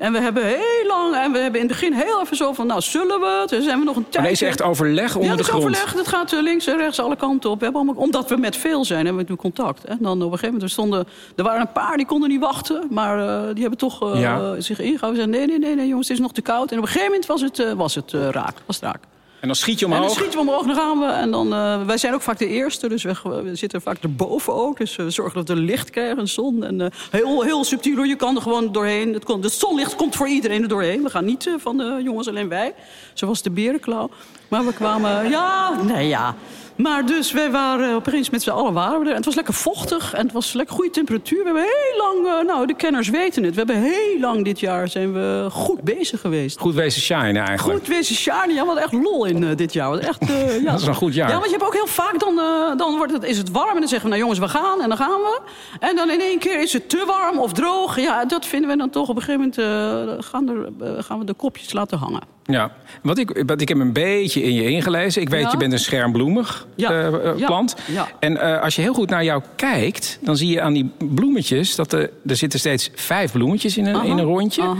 En 0.00 0.12
we 0.12 0.20
hebben 0.20 0.44
heel 0.46 0.86
lang... 0.86 1.14
En 1.14 1.32
we 1.32 1.38
hebben 1.38 1.60
in 1.60 1.66
het 1.66 1.76
begin 1.76 1.92
heel 1.92 2.20
even 2.20 2.36
zo 2.36 2.52
van... 2.52 2.66
Nou, 2.66 2.80
zullen 2.80 3.20
we? 3.20 3.42
Toen 3.46 3.62
zijn 3.62 3.78
we 3.78 3.84
nog 3.84 3.96
een 3.96 4.02
Maar 4.02 4.10
tijdje... 4.10 4.30
deze 4.30 4.46
echt 4.46 4.62
overleg 4.62 5.14
onder 5.14 5.30
ja, 5.30 5.36
de 5.36 5.40
is 5.42 5.48
grond. 5.48 5.62
overleg. 5.64 5.92
Dat 5.94 6.08
gaat 6.08 6.32
eh, 6.32 6.40
links 6.42 6.66
en 6.66 6.76
rechts 6.76 7.00
alle 7.00 7.16
kanten 7.16 7.50
op. 7.50 7.58
We 7.58 7.64
hebben 7.64 7.82
allemaal, 7.82 8.02
omdat 8.04 8.28
we 8.28 8.36
met 8.36 8.56
veel 8.56 8.84
zijn, 8.84 9.04
hebben 9.06 9.24
we 9.24 9.30
natuurlijk 9.30 9.56
contact. 9.56 9.84
En 9.84 9.98
dan 10.00 10.12
op 10.16 10.20
een 10.20 10.38
gegeven 10.38 10.46
moment, 10.46 10.62
er, 10.62 10.70
stonden, 10.70 11.06
er 11.36 11.44
waren 11.44 11.60
een 11.60 11.72
paar 11.72 11.96
die 11.96 12.06
konden 12.06 12.28
niet 12.28 12.40
wachten. 12.40 12.86
Maar 12.90 13.18
eh, 13.18 13.42
die 13.52 13.60
hebben 13.60 13.78
toch 13.78 14.18
Ja. 14.18 14.60
zich 14.60 14.80
ingehouden. 14.80 15.22
Ze 15.22 15.28
zeiden, 15.30 15.48
nee, 15.48 15.58
nee, 15.58 15.68
nee, 15.68 15.76
nee, 15.76 15.86
jongens, 15.88 16.08
het 16.08 16.16
is 16.16 16.22
nog 16.22 16.32
te 16.32 16.42
koud. 16.42 16.70
En 16.70 16.76
op 16.78 16.82
een 16.82 16.88
gegeven 16.90 17.10
moment 17.12 17.26
was 17.28 17.40
het, 17.40 17.74
was 17.74 17.94
het 17.94 18.12
raak. 18.12 18.54
Was 18.66 18.76
het 18.76 18.84
raak. 18.84 19.02
En 19.40 19.46
dan 19.46 19.56
schiet 19.56 19.78
je 19.78 19.84
En 19.84 19.90
dan 19.90 20.00
omhoog. 20.00 20.16
schieten 20.16 20.38
we 20.38 20.50
omhoog, 20.50 20.66
dan 20.66 20.74
gaan 20.74 20.98
we. 20.98 21.06
En 21.06 21.30
dan, 21.30 21.52
eh, 21.52 21.82
wij 21.82 21.98
zijn 21.98 22.14
ook 22.14 22.22
vaak 22.22 22.38
de 22.38 22.46
eerste, 22.46 22.88
dus 22.88 23.02
we, 23.02 23.50
zitten 23.52 23.82
vaak 23.82 23.98
erboven 24.02 24.54
ook. 24.54 24.78
Dus 24.78 24.96
we 24.96 25.10
zorgen 25.10 25.34
dat 25.44 25.56
we 25.56 25.62
licht 25.62 25.90
krijgen, 25.90 26.18
en 26.18 26.28
zon. 26.28 26.64
En 26.64 26.80
eh, 26.80 26.88
heel, 27.10 27.42
heel 27.42 27.64
subtiel, 27.64 28.02
je 28.02 28.16
kan 28.16 28.36
er 28.36 28.42
gewoon 28.42 28.72
doorheen. 28.72 29.14
Het, 29.14 29.24
kon, 29.24 29.42
het 29.42 29.52
zonlicht 29.52 29.96
komt 29.96 30.16
voor 30.16 30.28
iedereen 30.28 30.62
er 30.62 30.68
doorheen. 30.68 31.02
We 31.02 31.10
gaan 31.10 31.24
niet 31.24 31.46
eh, 31.46 31.52
van 31.58 31.76
de 31.76 32.00
jongens 32.02 32.28
alleen 32.28 32.48
wij. 32.48 32.74
Zoals 33.14 33.42
de 33.42 33.50
berenklauw. 33.50 34.10
Maar 34.48 34.64
we 34.64 34.72
kwamen, 34.72 35.30
ja, 35.30 35.74
nee 35.82 36.08
ja. 36.08 36.34
Maar 36.82 37.06
dus 37.06 37.32
wij 37.32 37.50
waren 37.50 37.94
opeens 37.94 38.30
met 38.30 38.42
z'n 38.42 38.50
allen 38.50 38.72
waren 38.72 38.98
we 38.98 39.04
er. 39.04 39.10
En 39.10 39.16
het 39.16 39.24
was 39.24 39.34
lekker 39.34 39.54
vochtig 39.54 40.12
en 40.12 40.24
het 40.24 40.32
was 40.32 40.52
lekker 40.52 40.74
goede 40.74 40.90
temperatuur. 40.90 41.38
We 41.38 41.44
hebben 41.44 41.62
heel 41.62 41.96
lang, 41.96 42.26
eh, 42.26 42.46
nou 42.46 42.66
de 42.66 42.74
kenners 42.74 43.08
weten 43.08 43.42
het. 43.42 43.54
We 43.54 43.58
hebben 43.58 43.82
heel 43.82 44.20
lang 44.20 44.44
dit 44.44 44.60
jaar 44.60 44.88
zijn 44.88 45.12
we 45.12 45.46
goed 45.50 45.80
bezig 45.80 46.20
geweest. 46.20 46.58
Goed 46.58 46.74
wezen 46.74 47.02
shine 47.02 47.38
eigenlijk. 47.38 47.78
Goed 47.78 47.88
wezen 47.88 48.14
Shani, 48.14 48.54
ja, 48.54 48.66
wat 48.66 48.76
echt 48.76 48.92
lol 48.92 49.24
in 49.24 49.44
eh, 49.44 49.56
dit 49.56 49.72
jaar. 49.72 49.98
Echt, 49.98 50.20
eh, 50.20 50.62
ja. 50.62 50.70
Dat 50.70 50.80
is 50.80 50.86
een 50.86 50.94
goed 50.94 51.14
jaar. 51.14 51.28
Ja, 51.28 51.34
want 51.34 51.44
je 51.44 51.50
hebt 51.50 51.64
ook 51.64 51.74
heel 51.74 51.86
vaak, 51.86 52.18
dan, 52.18 52.36
dan 52.76 52.96
wordt 52.96 53.12
het, 53.12 53.24
is 53.24 53.38
het 53.38 53.50
warm 53.50 53.74
en 53.74 53.80
dan 53.80 53.88
zeggen 53.88 54.10
we, 54.10 54.16
nou 54.16 54.20
jongens, 54.20 54.52
we 54.52 54.58
gaan 54.58 54.80
en 54.80 54.88
dan 54.88 54.98
gaan 54.98 55.20
we. 55.20 55.40
En 55.80 55.96
dan 55.96 56.10
in 56.10 56.20
één 56.20 56.38
keer 56.38 56.60
is 56.60 56.72
het 56.72 56.88
te 56.88 57.04
warm 57.06 57.38
of 57.38 57.52
droog. 57.52 58.00
Ja, 58.00 58.24
dat 58.24 58.46
vinden 58.46 58.70
we 58.70 58.76
dan 58.76 58.90
toch 58.90 59.08
op 59.08 59.16
een 59.16 59.22
gegeven 59.22 59.52
moment, 59.56 60.24
gaan, 60.24 60.48
er, 60.48 61.02
gaan 61.02 61.18
we 61.18 61.24
de 61.24 61.34
kopjes 61.34 61.72
laten 61.72 61.98
hangen. 61.98 62.38
Ja, 62.52 62.70
wat 63.02 63.18
ik, 63.18 63.42
wat 63.46 63.60
ik 63.60 63.68
heb 63.68 63.78
een 63.78 63.92
beetje 63.92 64.42
in 64.42 64.54
je 64.54 64.68
ingelezen. 64.70 65.22
Ik 65.22 65.28
weet, 65.28 65.42
Ja. 65.42 65.48
je 65.50 65.56
bent 65.56 65.72
een 65.72 65.78
schermbloemig 65.78 66.66
Ja. 66.74 66.90
eh, 66.90 67.06
eh, 67.06 67.38
Ja. 67.38 67.46
plant. 67.46 67.76
Ja. 67.92 68.08
En 68.20 68.36
eh, 68.36 68.62
als 68.62 68.76
je 68.76 68.82
heel 68.82 68.94
goed 68.94 69.08
naar 69.10 69.24
jou 69.24 69.42
kijkt, 69.56 70.18
dan 70.22 70.36
zie 70.36 70.48
je 70.48 70.60
aan 70.60 70.72
die 70.72 70.90
bloemetjes... 70.98 71.74
dat 71.74 71.92
er, 71.92 72.10
er 72.26 72.36
zitten 72.36 72.58
steeds 72.58 72.90
vijf 72.94 73.32
bloemetjes 73.32 73.76
in 73.76 73.86
een, 73.86 73.94
Aha. 73.94 74.04
in 74.04 74.18
een 74.18 74.24
rondje. 74.24 74.62
Aha. 74.62 74.74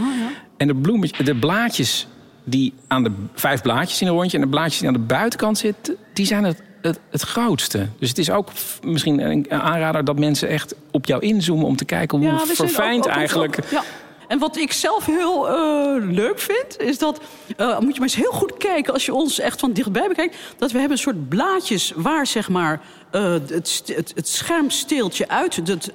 En 0.57 0.67
de, 0.67 0.75
bloemetjes, 0.75 1.25
de 1.25 1.35
blaadjes 1.35 2.07
die 2.43 2.73
aan 2.87 3.03
de 3.03 3.11
vijf 3.33 3.61
blaadjes 3.61 4.01
in 4.01 4.07
een 4.07 4.13
rondje... 4.13 4.37
en 4.37 4.43
de 4.43 4.49
blaadjes 4.49 4.79
die 4.79 4.87
aan 4.87 4.93
de 4.93 4.99
buitenkant 4.99 5.57
zitten, 5.57 5.95
die 6.13 6.25
zijn 6.25 6.43
het, 6.43 6.61
het, 6.81 6.99
het 7.11 7.21
grootste. 7.21 7.87
Dus 7.99 8.09
het 8.09 8.17
is 8.17 8.29
ook 8.31 8.49
misschien 8.83 9.19
een 9.31 9.51
aanrader 9.51 10.05
dat 10.05 10.19
mensen 10.19 10.49
echt 10.49 10.75
op 10.91 11.05
jou 11.05 11.21
inzoomen... 11.21 11.65
om 11.65 11.75
te 11.75 11.85
kijken 11.85 12.17
hoe 12.19 12.39
verfijnd 12.45 13.03
ook- 13.05 13.11
ook- 13.11 13.17
eigenlijk... 13.17 13.59
ja. 13.71 13.83
En 14.31 14.39
wat 14.39 14.57
ik 14.57 14.71
zelf 14.71 15.05
heel 15.05 15.49
eh, 15.49 15.95
leuk 15.99 16.39
vind, 16.39 16.79
is 16.79 16.97
dat... 16.97 17.21
eh, 17.57 17.79
moet 17.79 17.93
je 17.93 17.99
maar 17.99 18.09
eens 18.09 18.15
heel 18.15 18.31
goed 18.31 18.57
kijken 18.57 18.93
als 18.93 19.05
je 19.05 19.13
ons 19.13 19.39
echt 19.39 19.59
van 19.59 19.73
dichtbij 19.73 20.07
bekijkt... 20.07 20.35
dat 20.57 20.71
we 20.71 20.79
hebben 20.79 20.97
een 20.97 21.03
soort 21.03 21.29
blaadjes 21.29 21.93
waar 21.95 22.27
zeg 22.27 22.49
maar... 22.49 22.81
eh, 23.11 23.31
het, 23.31 23.83
het, 23.85 24.11
het 24.15 24.27
schermsteeltje 24.27 25.27
uit 25.27 25.55
het, 25.55 25.91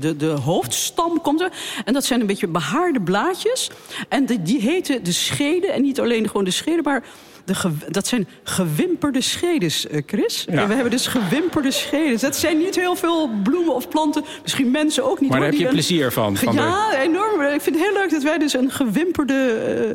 de, 0.00 0.16
de 0.16 0.26
hoofdstam 0.26 1.20
komt 1.22 1.40
er. 1.40 1.52
En 1.84 1.92
dat 1.92 2.04
zijn 2.04 2.20
een 2.20 2.26
beetje 2.26 2.48
behaarde 2.48 3.00
blaadjes. 3.00 3.70
En 4.08 4.26
die, 4.26 4.60
heten 4.60 5.04
de 5.04 5.12
scheden. 5.12 5.72
En 5.72 5.82
niet 5.82 6.00
alleen 6.00 6.26
gewoon 6.26 6.44
de 6.44 6.50
scheden, 6.50 6.84
maar... 6.84 7.04
De 7.48 7.54
dat 7.88 8.06
zijn 8.06 8.28
gewimperde 8.42 9.20
schedes, 9.20 9.86
eh, 9.86 10.02
Chris. 10.06 10.44
Ja. 10.50 10.66
We 10.66 10.74
hebben 10.74 10.90
dus 10.90 11.06
gewimperde 11.06 11.70
schedes. 11.70 12.20
Dat 12.20 12.36
zijn 12.36 12.58
niet 12.58 12.74
heel 12.74 12.96
veel 12.96 13.30
bloemen 13.42 13.74
of 13.74 13.88
planten. 13.88 14.24
Misschien 14.42 14.70
mensen 14.70 15.04
ook 15.10 15.20
niet. 15.20 15.30
Maar 15.30 15.38
hoor, 15.38 15.46
daar 15.50 15.58
heb 15.58 15.58
je 15.60 15.66
een- 15.66 15.72
plezier 15.86 16.12
van. 16.12 16.36
van 16.36 16.56
de- 16.56 16.62
ja, 16.62 16.98
enorm. 17.00 17.40
Ik 17.42 17.60
vind 17.60 17.76
het 17.76 17.84
heel 17.84 17.94
leuk 17.94 18.10
dat 18.10 18.22
wij 18.22 18.38
dus 18.38 18.52
een 18.54 18.70
gewimperde 18.70 19.34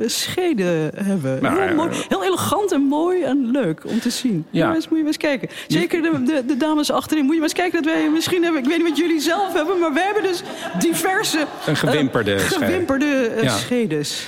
eh 0.01 0.07
schede 0.09 0.91
hebben. 0.95 1.41
Nou, 1.41 1.61
heel, 1.61 1.75
mooi, 1.75 1.89
heel 2.09 2.23
elegant 2.23 2.71
en 2.71 2.81
mooi 2.81 3.21
en 3.23 3.51
leuk 3.51 3.81
om 3.85 3.99
te 3.99 4.09
zien. 4.09 4.45
Ja. 4.49 4.67
Moet 4.71 4.83
je 4.83 4.89
maar 4.95 5.05
eens 5.05 5.17
kijken. 5.17 5.49
Zeker 5.67 6.01
de, 6.01 6.23
de, 6.23 6.43
de 6.45 6.57
dames 6.57 6.91
achterin. 6.91 7.23
Moet 7.25 7.33
je 7.33 7.39
maar 7.39 7.49
eens 7.49 7.59
kijken 7.59 7.83
dat 7.83 7.93
wij 7.93 8.09
misschien 8.09 8.43
hebben... 8.43 8.61
Ik 8.61 8.67
weet 8.67 8.77
niet 8.77 8.87
wat 8.89 8.97
jullie 8.97 9.19
zelf 9.19 9.53
hebben, 9.53 9.79
maar 9.79 9.93
wij 9.93 10.03
hebben 10.03 10.23
dus 10.23 10.41
diverse... 10.79 11.45
Een 11.65 11.75
gewimperde 11.75 12.39
schede. 12.39 12.65
Gewimperde 12.65 13.31
Ja. 13.41 13.57
schedes. 13.57 14.25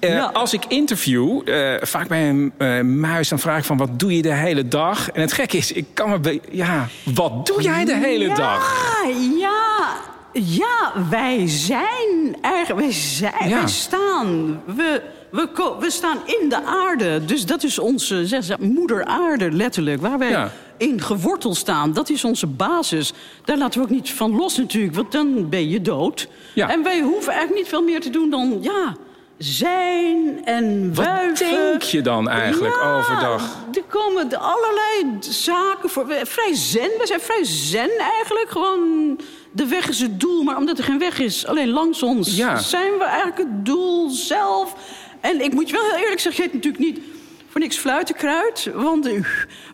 Eh, 0.00 0.10
Ja. 0.14 0.24
Als 0.32 0.52
ik 0.52 0.64
interview, 0.68 1.48
eh, 1.48 1.74
vaak 1.80 2.08
bij 2.08 2.28
een 2.28 2.52
eh, 2.58 2.80
muis, 2.80 3.28
dan 3.28 3.38
vraag 3.38 3.58
ik 3.58 3.64
van 3.64 3.76
wat 3.76 3.98
doe 3.98 4.16
je 4.16 4.22
de 4.22 4.32
hele 4.34 4.68
dag? 4.68 5.10
En 5.10 5.20
het 5.20 5.32
gekke 5.32 5.56
is, 5.56 5.72
ik 5.72 5.86
kan 5.94 6.10
me. 6.10 6.18
be- 6.18 6.40
Ja, 6.50 6.86
wat 7.14 7.46
doe 7.46 7.62
jij 7.62 7.84
de 7.84 7.94
hele 7.96 8.24
ja, 8.26 8.34
dag? 8.34 8.94
Ja, 9.38 9.96
ja, 10.32 10.92
wij 11.10 11.42
zijn 11.48 12.36
eigenlijk, 12.40 12.80
wij, 12.86 12.92
zijn, 12.94 13.48
Ja. 13.48 13.58
wij 13.58 13.68
staan, 13.68 14.60
we, 14.64 15.02
we, 15.30 15.48
we 15.80 15.90
staan 15.90 16.16
in 16.40 16.48
de 16.48 16.62
aarde. 16.64 17.24
Dus 17.24 17.46
dat 17.46 17.62
is 17.62 17.78
onze 17.78 18.26
zeg, 18.26 18.44
ze, 18.44 18.56
moeder 18.60 19.04
aarde 19.04 19.50
letterlijk, 19.52 20.00
waar 20.00 20.18
wij 20.18 20.30
Ja. 20.30 20.52
in 20.76 21.00
geworteld 21.00 21.56
staan. 21.56 21.92
Dat 21.92 22.10
is 22.10 22.24
onze 22.24 22.46
basis. 22.46 23.12
Daar 23.44 23.58
laten 23.58 23.80
we 23.80 23.86
ook 23.86 23.92
niet 23.92 24.10
van 24.12 24.36
los 24.36 24.56
natuurlijk, 24.56 24.94
want 24.94 25.12
dan 25.12 25.48
ben 25.48 25.68
je 25.68 25.80
dood. 25.82 26.28
Ja. 26.54 26.70
En 26.70 26.82
wij 26.82 27.00
hoeven 27.00 27.32
eigenlijk 27.32 27.60
niet 27.60 27.68
veel 27.68 27.82
meer 27.82 28.00
te 28.00 28.10
doen 28.10 28.30
dan, 28.30 28.58
ja, 28.60 28.96
zijn 29.38 30.44
en 30.44 30.94
Wat 30.94 31.04
wuiven. 31.04 31.50
denk 31.50 31.82
je 31.82 32.00
dan 32.00 32.28
eigenlijk 32.28 32.74
Ja, 32.74 32.96
overdag? 32.96 33.56
Er 33.72 33.82
komen 33.88 34.38
allerlei 34.40 35.16
zaken 35.20 35.90
voor. 35.90 36.06
Vrij 36.22 36.54
zen. 36.54 36.90
We 36.98 37.02
zijn 37.06 37.20
vrij 37.20 37.44
zen 37.44 37.90
eigenlijk. 37.98 38.50
Gewoon, 38.50 38.80
de 39.52 39.66
weg 39.66 39.88
is 39.88 40.00
het 40.00 40.20
doel. 40.20 40.42
Maar 40.42 40.56
omdat 40.56 40.78
er 40.78 40.84
geen 40.84 40.98
weg 40.98 41.18
is, 41.18 41.46
alleen 41.46 41.68
langs 41.68 42.02
ons... 42.02 42.36
Ja. 42.36 42.58
zijn 42.58 42.98
we 42.98 43.04
eigenlijk 43.04 43.38
het 43.38 43.64
doel 43.66 44.10
zelf. 44.10 44.74
En 45.20 45.40
ik 45.40 45.52
moet 45.52 45.68
je 45.68 45.74
wel 45.76 45.84
heel 45.90 46.00
eerlijk 46.02 46.20
zeggen... 46.20 46.44
je 46.44 46.50
heet 46.50 46.62
natuurlijk 46.64 46.84
niet 46.84 47.00
voor 47.48 47.60
niks 47.60 47.76
fluitenkruid. 47.76 48.70
Want, 48.74 49.06
eh, 49.06 49.20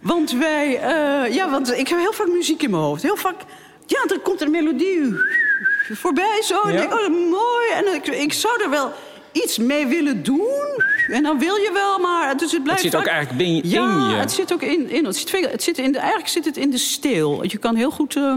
want 0.02 0.30
wij... 0.33 0.78
eh, 0.80 1.35
ja, 1.35 1.50
want 1.50 1.73
ik 1.78 1.88
heb 1.88 1.99
heel 1.99 2.12
vaak 2.12 2.28
muziek 2.28 2.62
in 2.62 2.71
mijn 2.71 2.83
hoofd. 2.83 3.02
Heel 3.02 3.16
vaak... 3.16 3.40
Ja, 3.87 4.04
dan 4.06 4.23
komt 4.23 4.40
er 4.40 4.47
een 4.47 4.52
melodie 4.52 5.14
voorbij 5.92 6.42
zo. 6.42 6.61
En 6.61 6.73
Ja? 6.73 6.83
ik 6.83 6.88
denk, 6.90 7.00
oh, 7.00 7.09
mooi. 7.30 7.68
En 7.75 7.94
ik, 7.94 8.06
ik 8.06 8.33
zou 8.33 8.62
er 8.62 8.71
wel 8.71 8.92
iets 9.35 9.59
mee 9.59 9.87
willen 9.87 10.23
doen. 10.23 10.83
En 11.09 11.23
dan 11.23 11.38
wil 11.38 11.55
je 11.55 11.71
wel, 11.73 11.99
maar 11.99 12.37
dus 12.37 12.53
het 12.53 12.62
blijft... 12.62 12.83
zit 12.83 12.97
ook 12.97 13.03
vaak- 13.03 13.12
eigenlijk 13.12 13.49
in 13.49 13.71
ja, 13.71 14.09
je. 14.11 14.17
het 14.17 14.33
zit 14.33 14.53
ook 14.53 14.62
in... 14.62 14.91
in 14.91 15.05
het 15.05 15.17
zit, 15.17 15.50
het 15.50 15.62
zit 15.62 15.79
in 15.79 15.93
de, 15.93 15.99
eigenlijk 15.99 16.29
zit 16.29 16.45
het 16.45 16.57
in 16.57 16.71
de 16.71 16.79
steel. 16.79 17.45
Je 17.45 17.59
kan 17.59 17.75
heel 17.75 17.91
goed... 17.91 18.17
eh, 18.17 18.35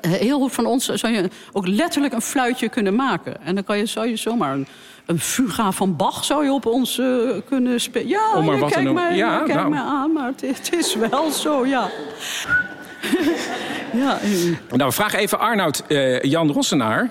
heel 0.00 0.38
goed 0.38 0.52
van 0.52 0.66
ons 0.66 0.84
zou 0.88 1.12
je 1.12 1.28
ook 1.52 1.66
letterlijk 1.66 2.12
een 2.14 2.22
fluitje 2.22 2.68
kunnen 2.68 2.94
maken. 2.94 3.44
En 3.44 3.54
dan 3.54 3.64
kan 3.64 3.78
je, 3.78 3.86
zou 3.86 4.06
je 4.08 4.16
zomaar 4.16 4.52
een, 4.54 4.66
een 5.06 5.20
fuga 5.20 5.72
van 5.72 5.96
Bach 5.96 6.24
zou 6.24 6.44
je 6.44 6.52
op 6.52 6.66
ons 6.66 6.98
eh, 6.98 7.06
kunnen 7.48 7.80
spelen. 7.80 8.08
Ja, 8.08 8.32
Om 8.34 8.44
maar 8.44 8.58
wat 8.58 8.72
kijkt 8.72 8.92
mij, 8.92 9.16
Ja, 9.16 9.36
kijkt 9.38 9.54
nou. 9.54 9.68
mij 9.70 9.80
aan, 9.80 10.12
maar 10.12 10.26
het, 10.26 10.40
het 10.40 10.72
is 10.78 10.94
wel 10.94 11.30
zo, 11.30 11.66
ja. 11.66 11.88
ja, 14.02 14.18
eh, 14.20 14.76
Nou, 14.76 14.92
vragen 14.92 15.18
even 15.18 15.38
Arnoud 15.38 15.82
Jan 16.22 16.52
Rossenaar. 16.52 17.10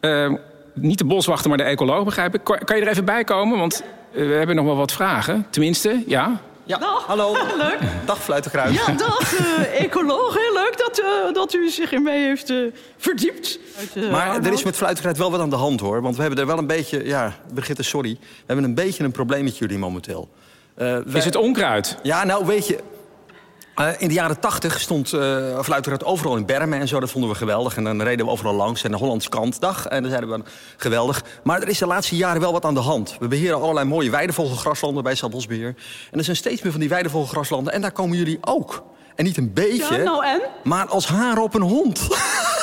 Eh, 0.00 0.32
niet 0.80 0.98
de 0.98 1.04
boswachter, 1.04 1.48
maar 1.48 1.58
de 1.58 1.64
ecoloog, 1.64 2.04
begrijp 2.04 2.34
ik. 2.34 2.44
Kan 2.44 2.76
je 2.76 2.82
er 2.82 2.88
even 2.88 3.04
bij 3.04 3.24
komen? 3.24 3.58
Want 3.58 3.82
eh, 4.12 4.26
we 4.26 4.32
hebben 4.32 4.56
nog 4.56 4.64
wel 4.64 4.76
wat 4.76 4.92
vragen. 4.92 5.46
Tenminste, 5.50 6.02
ja. 6.06 6.40
Ja, 6.64 6.78
Dag. 6.78 7.06
hallo. 7.06 7.32
Leuk. 7.58 7.78
Dag 8.04 8.22
Fluitenkruid. 8.22 8.74
Ja, 8.74 8.92
dag, 8.92 9.34
eh, 9.34 9.80
ecoloog. 9.84 10.34
Heel 10.34 10.52
leuk 10.52 10.74
dat, 10.78 10.98
eh, 11.00 11.34
dat 11.34 11.54
u 11.54 11.68
zich 11.68 11.92
in 11.92 12.02
mij 12.02 12.20
heeft 12.22 12.50
eh, 12.50 12.56
verdiept. 12.96 13.58
Uit, 13.78 14.10
Maar 14.10 14.44
er 14.44 14.52
is 14.52 14.62
met 14.64 14.76
Fluitenkruid 14.76 15.18
wel 15.18 15.30
wat 15.30 15.40
aan 15.40 15.50
de 15.50 15.56
hand 15.56 15.80
hoor. 15.80 16.02
Want 16.02 16.14
we 16.14 16.20
hebben 16.20 16.40
er 16.40 16.46
wel 16.46 16.58
een 16.58 16.66
beetje, 16.66 17.04
ja, 17.06 17.32
Brigitte, 17.54 17.82
sorry. 17.82 18.16
We 18.20 18.26
hebben 18.46 18.64
een 18.64 18.74
beetje 18.74 19.04
een 19.04 19.10
probleem 19.12 19.44
met 19.44 19.58
jullie 19.58 19.78
momenteel. 19.78 20.28
Eh, 20.74 20.86
wij- 20.86 21.02
Is 21.14 21.24
het 21.24 21.36
onkruid? 21.36 21.96
Ja, 22.02 22.24
nou 22.24 22.46
weet 22.46 22.66
je... 22.66 22.78
eh, 23.78 23.88
in 23.98 24.08
de 24.08 24.14
jaren 24.14 24.40
tachtig 24.40 24.80
stond 24.80 25.12
uh, 25.12 25.20
Fluitenkruid 25.62 26.04
overal 26.04 26.36
in 26.36 26.46
bermen 26.46 26.80
en 26.80 26.88
zo. 26.88 27.00
Dat 27.00 27.10
vonden 27.10 27.30
we 27.30 27.36
geweldig. 27.36 27.76
En 27.76 27.84
dan 27.84 28.02
reden 28.02 28.26
we 28.26 28.32
overal 28.32 28.54
langs. 28.54 28.82
En 28.84 28.90
de 28.90 28.96
Hollandse 28.96 29.28
kant, 29.28 29.60
dag. 29.60 29.86
En 29.86 30.00
dan 30.02 30.10
zeiden 30.10 30.30
we 30.30 30.42
geweldig. 30.76 31.24
Maar 31.42 31.62
er 31.62 31.68
is 31.68 31.78
de 31.78 31.86
laatste 31.86 32.16
jaren 32.16 32.40
wel 32.40 32.52
wat 32.52 32.64
aan 32.64 32.74
de 32.74 32.80
hand. 32.80 33.16
We 33.20 33.28
beheren 33.28 33.60
allerlei 33.60 33.86
mooie 33.86 34.10
weidevogelgraslanden 34.10 35.02
bij 35.02 35.14
Stadbosbeheer. 35.14 35.74
En 36.10 36.18
er 36.18 36.24
zijn 36.24 36.36
steeds 36.36 36.62
meer 36.62 36.72
van 36.72 36.80
die 36.80 36.88
weidevogelgraslanden. 36.88 37.72
En 37.72 37.80
daar 37.80 37.92
komen 37.92 38.16
jullie 38.16 38.38
ook. 38.40 38.82
En 39.14 39.24
niet 39.24 39.36
een 39.36 39.52
beetje, 39.52 39.96
Ja, 39.96 40.02
nou 40.02 40.24
en? 40.24 40.40
maar 40.64 40.86
als 40.86 41.06
haar 41.06 41.38
op 41.38 41.54
een 41.54 41.62
hond. 41.62 42.00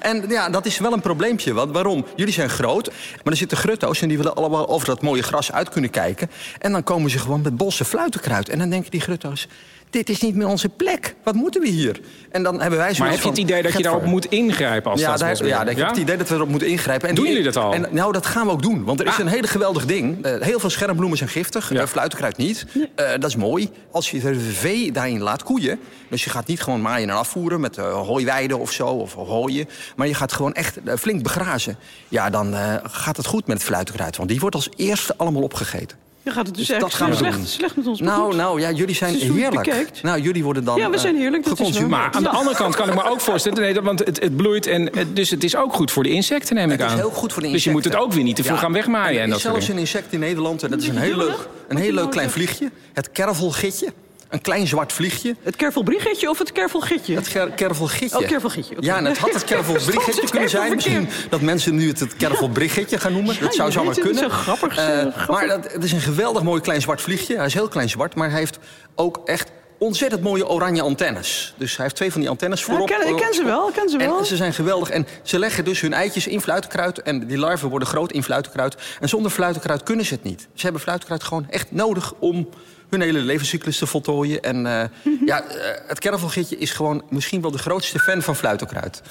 En 0.00 0.24
ja, 0.28 0.50
dat 0.50 0.66
is 0.66 0.78
wel 0.78 0.92
een 0.92 1.00
probleempje. 1.00 1.52
Want 1.52 1.72
waarom? 1.72 2.06
Jullie 2.16 2.32
zijn 2.32 2.50
groot, 2.50 2.86
maar 2.88 3.32
er 3.32 3.36
zitten 3.36 3.58
grutto's... 3.58 4.02
en 4.02 4.08
die 4.08 4.16
willen 4.16 4.34
allemaal 4.34 4.68
over 4.68 4.86
dat 4.86 5.02
mooie 5.02 5.22
gras 5.22 5.52
uit 5.52 5.68
kunnen 5.68 5.90
kijken. 5.90 6.30
En 6.58 6.72
dan 6.72 6.82
komen 6.82 7.10
ze 7.10 7.18
gewoon 7.18 7.40
met 7.40 7.56
bossen 7.56 7.86
fluitenkruid. 7.86 8.48
En 8.48 8.58
dan 8.58 8.70
denken 8.70 8.90
die 8.90 9.00
grutto's... 9.00 9.48
dit 9.92 10.08
is 10.08 10.20
niet 10.20 10.34
meer 10.34 10.46
onze 10.46 10.68
plek. 10.68 11.14
Wat 11.22 11.34
moeten 11.34 11.60
we 11.60 11.68
hier? 11.68 12.00
En 12.30 12.42
dan 12.42 12.60
hebben 12.60 12.78
wij 12.78 12.94
Maar 12.98 13.10
heb 13.10 13.20
je 13.20 13.28
het 13.28 13.38
idee 13.38 13.62
dat 13.62 13.72
je 13.72 13.82
daarop 13.82 14.04
moet 14.04 14.24
ingrijpen 14.26 14.90
als 14.90 15.00
ja, 15.00 15.16
daar, 15.16 15.46
ja, 15.46 15.64
ik 15.66 15.76
heb 15.76 15.88
het 15.88 15.96
idee 15.96 16.16
dat 16.16 16.28
we 16.28 16.34
erop 16.34 16.48
moeten 16.48 16.68
ingrijpen. 16.68 17.08
En 17.08 17.14
Doen 17.14 17.24
die- 17.24 17.32
jullie 17.34 17.50
dat 17.52 17.62
al? 17.62 17.72
En, 17.72 17.86
nou, 17.90 18.12
dat 18.12 18.26
gaan 18.26 18.46
we 18.46 18.52
ook 18.52 18.62
doen. 18.62 18.84
Want 18.84 19.00
er 19.00 19.06
is 19.06 19.12
Ah. 19.12 19.18
een 19.18 19.26
hele 19.26 19.46
geweldig 19.46 19.86
ding. 19.86 20.24
Eh, 20.24 20.40
heel 20.40 20.60
veel 20.60 20.70
schermbloemen 20.70 21.18
zijn 21.18 21.30
giftig. 21.30 21.72
Ja. 21.72 21.80
eh, 21.80 21.86
fluitenkruid 21.86 22.36
niet. 22.36 22.66
Eh, 22.94 23.10
dat 23.10 23.24
is 23.24 23.36
mooi. 23.36 23.70
Als 23.90 24.10
je 24.10 24.20
de 24.20 24.40
vee 24.40 24.92
daarin 24.92 25.20
laat 25.20 25.42
koeien... 25.42 25.78
dus 26.08 26.24
je 26.24 26.30
gaat 26.30 26.46
niet 26.46 26.62
gewoon 26.62 26.80
maaien 26.82 27.08
en 27.08 27.16
afvoeren 27.16 27.60
met 27.60 27.78
eh, 27.78 27.92
hooiweiden 28.06 28.58
of 28.58 28.72
zo... 28.72 28.86
of 28.86 29.14
hooien, 29.14 29.68
maar 29.96 30.06
je 30.06 30.14
gaat 30.14 30.32
gewoon 30.32 30.52
echt 30.54 30.78
flink 30.98 31.22
begrazen... 31.22 31.76
ja, 32.08 32.30
dan 32.30 32.54
eh, 32.54 32.74
gaat 32.82 33.16
het 33.16 33.26
goed 33.26 33.46
met 33.46 33.56
het 33.56 33.66
fluitenkruid. 33.66 34.16
Want 34.16 34.28
die 34.28 34.40
wordt 34.40 34.54
als 34.54 34.68
eerste 34.76 35.14
allemaal 35.16 35.42
opgegeten. 35.42 36.01
Je 36.24 36.30
gaat 36.30 36.46
het 36.46 36.56
dus, 36.56 36.66
Dus 36.66 36.78
dat 36.78 36.98
we 36.98 37.14
slecht, 37.14 37.36
doen. 37.36 37.46
slecht 37.46 37.76
met 37.76 37.86
ons 37.86 38.00
Nou, 38.00 38.26
goed. 38.26 38.36
nou, 38.36 38.60
ja, 38.60 38.70
jullie 38.70 38.94
zijn 38.94 39.14
heerlijk. 39.14 39.90
Nou, 40.02 40.20
jullie 40.20 40.44
worden 40.44 40.64
dan 40.64 40.76
Ja, 40.78 40.90
we 40.90 40.98
zijn 40.98 41.14
eh, 41.14 41.20
heerlijk, 41.20 41.44
dat 41.44 41.60
is. 41.60 41.80
Maar 41.80 42.08
aan 42.12 42.22
de 42.22 42.28
andere 42.28 42.56
kant 42.56 42.76
kan 42.76 42.88
ik 42.88 42.94
me 42.94 43.04
ook 43.04 43.20
voorstellen... 43.20 43.60
Nee, 43.60 43.72
dat- 43.74 43.84
want 43.84 43.98
het, 43.98 44.20
het 44.22 44.36
bloeit 44.36 44.66
en 44.66 44.92
eh, 44.92 45.04
dus 45.12 45.30
het 45.30 45.44
is 45.44 45.56
ook 45.56 45.72
goed 45.74 45.90
voor 45.90 46.02
de 46.02 46.08
insecten, 46.08 46.54
neem 46.54 46.70
ik 46.70 46.78
Het 46.78 46.80
aan. 46.88 46.94
is 46.96 47.00
heel 47.00 47.10
goed 47.10 47.32
voor 47.32 47.42
de 47.42 47.50
Dus 47.50 47.64
je 47.64 47.70
moet 47.70 47.78
het 47.84 47.86
insecten. 47.92 48.10
ook 48.10 48.16
weer 48.16 48.24
niet 48.26 48.36
te 48.36 48.42
veel 48.42 48.54
Ja. 48.54 48.60
gaan 48.60 48.72
wegmaaien. 48.72 49.08
En 49.08 49.16
En 49.16 49.22
er 49.22 49.28
dat 49.28 49.36
is 49.36 49.42
zelfs 49.42 49.68
een 49.68 49.78
insect 49.78 50.12
in 50.12 50.20
Nederland, 50.20 50.62
en 50.62 50.70
dat 50.70 50.80
is 50.82 50.88
een 50.88 50.96
heel 50.98 51.16
leuk, 51.16 51.48
een 51.68 51.76
heel 51.76 51.92
leuk 51.92 52.10
klein 52.10 52.30
vliegje. 52.30 52.70
Het 52.92 53.10
kervelgitje. 53.12 53.92
Een 54.32 54.40
klein 54.40 54.66
zwart 54.66 54.92
vliegje. 54.92 55.36
Het 55.42 55.56
kervelbriegetje 55.56 56.30
of 56.30 56.38
het 56.38 56.52
kervelgitje? 56.52 57.14
Het 57.14 57.28
ker 57.28 57.50
kervelgitje. 57.50 58.18
Oh, 58.18 58.26
kervelgitje. 58.26 58.76
Ja, 58.80 58.96
en 58.96 59.04
het 59.04 59.18
had 59.18 59.32
het 59.32 59.44
kervelbriggetje 59.44 60.20
het 60.20 60.30
kunnen 60.30 60.50
zijn. 60.50 60.74
Misschien 60.74 61.08
dat 61.28 61.40
mensen 61.40 61.74
nu 61.74 61.88
het 61.88 62.00
het 62.00 62.16
kervelbriggetje 62.16 62.98
gaan 62.98 63.12
noemen. 63.12 63.34
Ja, 63.34 63.40
dat 63.40 63.54
zou 63.54 63.70
zomaar 63.72 63.94
het, 63.94 64.00
kunnen. 64.00 64.22
het 64.22 64.32
is 64.32 64.38
een 64.38 64.42
grappig, 64.42 64.72
grappig. 64.72 65.28
Maar 65.28 65.46
dat, 65.46 65.72
het 65.72 65.84
is 65.84 65.92
een 65.92 66.00
geweldig 66.00 66.42
mooi 66.42 66.60
klein 66.60 66.80
zwart 66.80 67.00
vliegje. 67.00 67.36
Hij 67.36 67.46
is 67.46 67.54
heel 67.54 67.68
klein 67.68 67.88
zwart, 67.88 68.14
maar 68.14 68.30
hij 68.30 68.38
heeft 68.38 68.58
ook 68.94 69.20
echt 69.24 69.50
ontzettend 69.78 70.22
mooie 70.22 70.48
oranje 70.48 70.82
antennes. 70.82 71.54
Dus 71.56 71.76
hij 71.76 71.84
heeft 71.84 71.96
twee 71.96 72.12
van 72.12 72.20
die 72.20 72.30
antennes 72.30 72.60
Ja, 72.60 72.66
voorop. 72.66 72.90
ik 72.90 72.96
ken, 72.98 73.08
ik 73.08 73.16
ken 73.16 73.34
ze 73.34 73.44
wel, 73.44 73.68
ik 73.68 73.74
ken 73.74 73.88
ze 73.88 73.96
wel. 73.96 74.18
En 74.18 74.26
ze 74.26 74.36
zijn 74.36 74.52
geweldig. 74.52 74.90
En 74.90 75.06
ze 75.22 75.38
leggen 75.38 75.64
dus 75.64 75.80
hun 75.80 75.92
eitjes 75.92 76.26
in 76.26 76.40
fluitenkruid. 76.40 77.02
En 77.02 77.26
die 77.26 77.38
larven 77.38 77.68
worden 77.68 77.88
groot 77.88 78.12
in 78.12 78.22
fluitenkruid. 78.22 78.76
En 79.00 79.08
zonder 79.08 79.30
fluitenkruid 79.30 79.82
kunnen 79.82 80.04
ze 80.04 80.14
het 80.14 80.22
niet. 80.22 80.48
Ze 80.54 80.62
hebben 80.62 80.80
fluitenkruid 80.80 81.22
gewoon 81.22 81.46
echt 81.50 81.72
nodig 81.72 82.12
om 82.18 82.48
hun 82.92 83.00
hele 83.00 83.18
levenscyclus 83.18 83.78
te 83.78 83.86
voltooien. 83.86 84.42
En 84.42 84.66
eh, 84.66 84.82
ja, 85.26 85.42
eh, 85.42 85.56
het 85.86 85.98
carnavalgietje 86.00 86.58
is 86.58 86.70
gewoon 86.70 87.02
misschien 87.08 87.40
wel 87.40 87.50
de 87.50 87.58
grootste 87.58 87.98
fan 87.98 88.22
van 88.22 88.36
fluitokruid. 88.36 89.02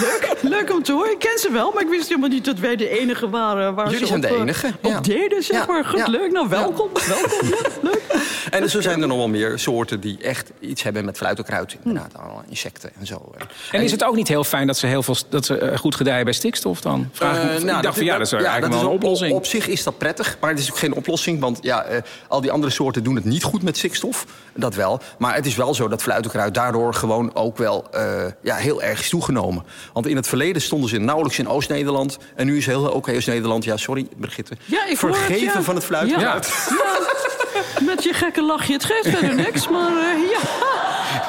Leuk, 0.00 0.34
leuk 0.42 0.72
om 0.72 0.82
te 0.82 0.92
horen. 0.92 1.12
Ik 1.12 1.18
ken 1.18 1.38
ze 1.38 1.52
wel, 1.52 1.72
maar 1.72 1.82
ik 1.82 1.88
wist 1.88 2.08
helemaal 2.08 2.28
niet 2.28 2.44
dat 2.44 2.58
wij 2.58 2.76
de 2.76 3.00
enige 3.00 3.28
waren 3.28 3.74
waar 3.74 3.84
Jullie 3.90 4.00
ze 4.00 4.06
zijn 4.06 4.18
op, 4.22 4.28
de 4.28 4.34
eh, 4.34 4.40
enige, 4.40 4.66
op 4.82 4.90
ja. 4.90 5.00
deden, 5.00 5.42
zeg 5.42 5.56
Ja, 5.66 5.72
maar. 5.72 5.84
Goed, 5.84 5.98
ja. 5.98 6.06
leuk. 6.06 6.32
Nou, 6.32 6.48
welkom. 6.48 6.88
Welkom, 7.08 7.48
ja, 7.48 7.56
leuk. 7.90 8.02
En 8.50 8.70
zo 8.70 8.80
zijn 8.80 9.00
er 9.02 9.08
nog 9.08 9.16
wel 9.16 9.28
meer 9.28 9.58
soorten 9.58 10.00
die 10.00 10.18
echt 10.22 10.50
iets 10.60 10.82
hebben 10.82 11.04
met 11.04 11.16
fluitokruid. 11.16 11.76
Inderdaad, 11.84 12.16
allemaal 12.16 12.42
insecten 12.48 12.90
en 12.98 13.06
zo. 13.06 13.32
En 13.70 13.82
is 13.82 13.90
het 13.90 14.04
ook 14.04 14.14
niet 14.14 14.28
heel 14.28 14.44
fijn 14.44 14.66
dat 14.66 14.76
ze, 14.78 14.86
heel 14.86 15.02
veel, 15.02 15.16
dat 15.28 15.44
ze 15.44 15.72
goed 15.78 15.94
gedijen 15.94 16.24
bij 16.24 16.32
stikstof 16.32 16.80
dan? 16.80 17.08
Vraag 17.12 17.36
Eh, 17.36 17.56
ik 17.56 17.62
nou, 17.64 17.82
dacht 17.82 17.96
van 17.96 18.04
ja, 18.06 18.18
dat 18.18 18.26
is 18.26 18.32
eigenlijk 18.32 18.62
dat 18.62 18.72
wel 18.72 18.80
een 18.80 18.86
op- 18.86 18.94
oplossing. 19.02 19.32
Op, 19.32 19.46
zich 19.46 19.66
is 19.68 19.82
dat 19.82 19.98
prettig, 19.98 20.36
maar 20.40 20.50
het 20.50 20.58
is 20.58 20.70
ook 20.70 20.78
geen 20.78 20.94
oplossing. 20.94 21.40
Want 21.40 21.58
ja, 21.62 21.82
eh, 21.84 22.02
al 22.28 22.40
die 22.40 22.50
andere 22.50 22.72
soorten 22.72 23.04
doen 23.04 23.14
het 23.14 23.24
niet 23.28 23.42
goed 23.42 23.62
met 23.62 23.76
stikstof. 23.76 24.26
Dat 24.54 24.74
wel. 24.74 25.00
Maar 25.18 25.34
het 25.34 25.46
is 25.46 25.56
wel 25.56 25.74
zo 25.74 25.88
dat 25.88 26.02
fluitokruid 26.02 26.54
daardoor 26.54 26.94
gewoon 26.94 27.34
ook 27.34 27.56
wel 27.56 27.86
eh, 27.90 28.24
ja, 28.42 28.56
heel 28.56 28.82
erg 28.82 29.00
is 29.00 29.08
toegenomen. 29.08 29.64
Want 29.92 30.06
in 30.06 30.16
het 30.16 30.28
verleden 30.28 30.62
stonden 30.62 30.88
ze 30.88 30.98
nauwelijks 30.98 31.38
in 31.38 31.48
Oost-Nederland. 31.48 32.18
En 32.34 32.46
nu 32.46 32.56
is 32.56 32.66
heel 32.66 32.92
ook 32.92 33.08
Oost-Nederland, 33.08 33.64
ja 33.64 33.76
sorry 33.76 34.08
Brigitte, 34.16 34.56
Ja, 34.64 34.86
ik 34.86 34.98
hoor 34.98 35.10
het, 35.10 35.18
vergeven 35.18 35.58
ja. 35.58 35.62
van 35.62 35.74
het 35.74 35.84
fluitokruid. 35.84 36.68
Ja, 36.68 37.82
met 37.94 38.02
je 38.02 38.12
gekke 38.12 38.42
lachje. 38.42 38.72
Het 38.72 38.84
geeft 38.84 39.08
verder 39.08 39.34
niks, 39.34 39.68
maar 39.68 39.90
eh, 39.90 40.30
ja, 40.30 40.40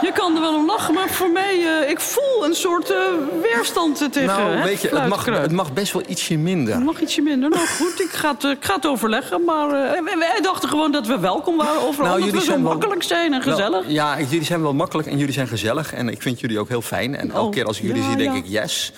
je 0.02 0.12
kan 0.14 0.36
er 0.36 0.42
wel 0.42 0.56
om 0.56 0.66
lachen. 0.66 0.94
Maar 0.94 1.10
voor 1.10 1.30
mij, 1.30 1.82
eh, 1.82 1.90
ik 1.90 2.00
voel 2.00 2.46
een 2.46 2.54
soort 2.56 2.90
eh, 2.90 2.98
weerstand 3.42 3.98
tegen 3.98 4.26
Nou, 4.26 4.52
het 4.52 4.64
weet 4.64 4.82
je, 4.82 4.88
het 4.96 5.08
mag, 5.08 5.26
het 5.26 5.52
mag 5.52 5.74
best 5.74 5.94
wel 5.94 6.04
ietsje 6.08 6.38
minder. 6.38 6.74
Het 6.74 6.84
mag 6.84 7.02
ietsje 7.02 7.22
minder. 7.22 7.50
Nou 7.50 7.68
goed, 7.68 8.02
ik 8.02 8.10
ga 8.12 8.32
het, 8.34 8.44
eh, 8.44 8.52
ik 8.52 8.66
ga 8.66 8.76
het 8.76 8.86
overleggen. 8.86 9.44
Maar 9.44 9.70
wij, 9.70 10.02
wij 10.20 10.40
dachten 10.42 10.70
gewoon 10.70 10.92
dat 10.92 11.08
we 11.08 11.20
welkom 11.20 11.58
waren 11.58 11.82
overal. 11.82 12.06
Nou, 12.06 12.16
dat 12.16 12.18
jullie 12.26 12.32
we 12.40 12.46
zo 12.46 12.52
zijn 12.52 12.64
wel- 12.64 12.72
makkelijk 12.72 13.04
zijn 13.04 13.34
en 13.34 13.42
gezellig. 13.42 13.82
Wel, 13.84 13.92
ja, 13.94 14.20
jullie 14.20 14.46
zijn 14.46 14.62
wel 14.62 14.74
makkelijk 14.74 15.08
en 15.08 15.18
jullie 15.18 15.34
zijn 15.34 15.48
gezellig. 15.48 15.94
En 15.94 16.10
ik 16.10 16.22
vind 16.22 16.40
jullie 16.40 16.60
ook 16.60 16.70
heel 16.70 16.82
fijn. 16.82 17.16
En 17.16 17.32
elke 17.32 17.46
Oh, 17.46 17.52
keer 17.52 17.66
als 17.66 17.78
ik 17.78 17.84
jullie 17.84 18.02
ja, 18.02 18.08
zie, 18.08 18.18
denk 18.18 18.32
ja. 18.34 18.38
ik 18.38 18.46
yes. 18.48 18.92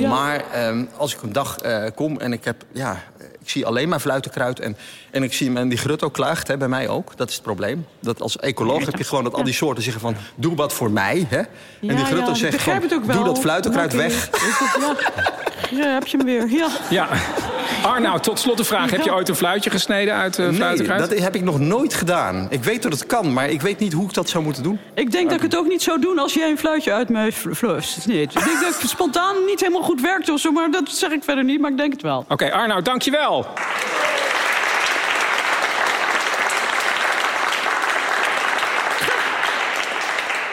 Ja. 0.00 0.08
Maar 0.10 0.44
ehm, 0.52 0.84
als 0.96 1.14
ik 1.14 1.22
een 1.22 1.32
dag 1.32 1.58
eh, 1.58 1.84
kom 1.94 2.18
en 2.18 2.32
ik 2.32 2.44
heb... 2.44 2.64
Ja, 2.72 3.02
ik 3.48 3.54
zie 3.54 3.66
alleen 3.66 3.88
maar 3.88 4.00
fluitenkruid. 4.00 4.60
En, 4.60 4.76
en 5.10 5.22
ik 5.22 5.32
zie 5.32 5.50
men 5.50 5.68
die 5.68 5.78
grutto 5.78 6.08
klaagt, 6.10 6.48
hè, 6.48 6.56
bij 6.56 6.68
mij 6.68 6.88
ook. 6.88 7.16
Dat 7.16 7.28
is 7.28 7.34
het 7.34 7.42
probleem. 7.42 7.86
Dat 8.00 8.20
als 8.20 8.36
ecoloog 8.38 8.84
heb 8.84 8.96
je 8.96 9.04
gewoon 9.04 9.24
dat 9.24 9.34
al 9.34 9.44
die 9.44 9.54
soorten 9.54 9.82
zeggen 9.82 10.02
van... 10.02 10.16
doe 10.34 10.54
wat 10.54 10.72
voor 10.72 10.90
mij. 10.90 11.26
Hè? 11.28 11.38
en 11.38 11.96
die 11.96 12.04
grutto 12.04 12.34
zegt 12.34 12.64
wel. 12.64 12.80
doe 13.06 13.24
dat 13.24 13.38
fluitenkruid 13.38 13.92
weg. 13.92 14.30
Ja. 14.78 14.96
ja, 15.70 15.92
heb 15.92 16.06
je 16.06 16.16
hem 16.16 16.26
weer. 16.26 16.48
Ja. 16.50 16.68
Ja. 16.90 17.08
Arnoud, 17.88 18.22
tot 18.22 18.38
slot 18.38 18.56
de 18.56 18.64
vraag. 18.64 18.90
Heb 18.90 19.02
je 19.02 19.14
ooit 19.14 19.28
een 19.28 19.34
fluitje 19.36 19.70
gesneden 19.70 20.14
uit 20.14 20.38
uh, 20.38 20.48
Nee, 20.48 20.82
dat 20.82 21.18
heb 21.18 21.34
ik 21.34 21.42
nog 21.42 21.58
nooit 21.60 21.94
gedaan. 21.94 22.46
Ik 22.50 22.64
weet 22.64 22.82
dat 22.82 22.92
het 22.92 23.06
kan, 23.06 23.32
maar 23.32 23.48
ik 23.48 23.60
weet 23.62 23.78
niet 23.78 23.92
hoe 23.92 24.06
ik 24.06 24.14
dat 24.14 24.28
zou 24.28 24.44
moeten 24.44 24.62
doen. 24.62 24.78
Ik 24.94 25.10
denk 25.10 25.28
dat 25.28 25.36
ik 25.36 25.42
het 25.42 25.56
ook 25.56 25.66
niet 25.68 25.82
zou 25.82 26.00
doen 26.00 26.18
als 26.18 26.34
jij 26.34 26.50
een 26.50 26.58
fluitje 26.58 26.92
uit 26.92 27.08
mij 27.08 27.32
fl- 27.32 27.52
fl- 27.52 27.78
sneed. 27.78 28.34
Ik 28.34 28.44
denk 28.44 28.60
dat 28.60 28.82
ik 28.82 28.88
spontaan 28.88 29.34
niet 29.46 29.60
helemaal 29.60 29.82
goed 29.82 30.00
werkte 30.00 30.32
of 30.32 30.40
zo, 30.40 30.50
maar 30.52 30.70
dat 30.70 30.88
zeg 30.88 31.10
ik 31.10 31.24
verder 31.24 31.44
niet, 31.44 31.60
maar 31.60 31.70
ik 31.70 31.76
denk 31.76 31.92
het 31.92 32.02
wel. 32.02 32.24
Oké, 32.28 32.52
Arnoud, 32.52 32.84
dankjewel. 32.84 33.46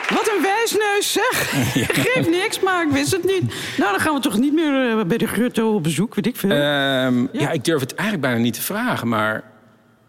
Wat 0.10 0.28
een 0.36 0.42
wijsneus, 0.70 1.12
zeg. 1.12 1.50
Geeft 2.04 2.30
niks, 2.30 2.60
maar 2.60 2.84
ik 2.86 2.92
wist 2.92 3.12
het 3.12 3.24
niet. 3.24 3.54
Nou, 3.78 3.92
dan 3.92 4.00
gaan 4.00 4.14
we 4.14 4.20
toch 4.20 4.38
niet 4.38 4.54
meer 4.54 4.90
eh, 5.00 5.06
bij 5.06 5.18
de 5.18 5.28
Grutto 5.28 5.74
op 5.74 5.84
bezoek, 5.84 6.16
weet 6.16 6.26
ik 6.26 6.36
veel. 6.36 6.50
Ehm, 6.50 7.28
ja. 7.32 7.52
ik 7.52 7.64
durf 7.64 7.80
het 7.80 7.94
eigenlijk 7.94 8.28
bijna 8.28 8.44
niet 8.44 8.54
te 8.54 8.62
vragen, 8.62 9.08
maar 9.08 9.44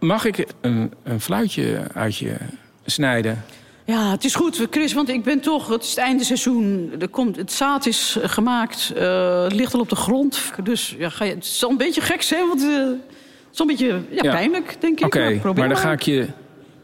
mag 0.00 0.24
ik 0.24 0.46
een, 0.60 0.92
een 1.04 1.20
fluitje 1.20 1.80
uit 1.94 2.16
je 2.16 2.36
snijden? 2.84 3.44
Ja, 3.84 4.10
het 4.10 4.24
is 4.24 4.34
goed, 4.34 4.66
Chris, 4.70 4.92
want 4.92 5.08
ik 5.08 5.24
ben 5.24 5.40
toch... 5.40 5.68
Het 5.68 5.82
is 5.82 5.90
het 5.90 5.98
einde 5.98 6.24
seizoen, 6.24 6.92
er 6.98 7.08
komt, 7.08 7.36
het 7.36 7.52
zaad 7.52 7.86
is 7.86 8.18
gemaakt, 8.22 8.92
eh, 8.96 9.42
het 9.42 9.52
ligt 9.52 9.74
al 9.74 9.80
op 9.80 9.88
de 9.88 9.96
grond. 9.96 10.52
Dus 10.62 10.94
ja, 10.98 11.08
ga 11.08 11.24
je, 11.24 11.34
het 11.34 11.46
zal 11.46 11.70
een 11.70 11.76
beetje 11.76 12.00
gek 12.00 12.22
zijn, 12.22 12.48
want 12.48 12.62
eh, 12.62 12.68
het 12.68 13.52
is 13.52 13.58
een 13.58 13.66
beetje 13.66 14.00
ja, 14.10 14.20
pijnlijk, 14.20 14.76
denk 14.80 14.98
ik. 14.98 15.06
Oké, 15.06 15.18
Nou, 15.18 15.38
probeer 15.38 15.58
maar 15.58 15.68
dan 15.74 15.82
ga 15.82 15.92
ik 15.92 16.02
je... 16.02 16.26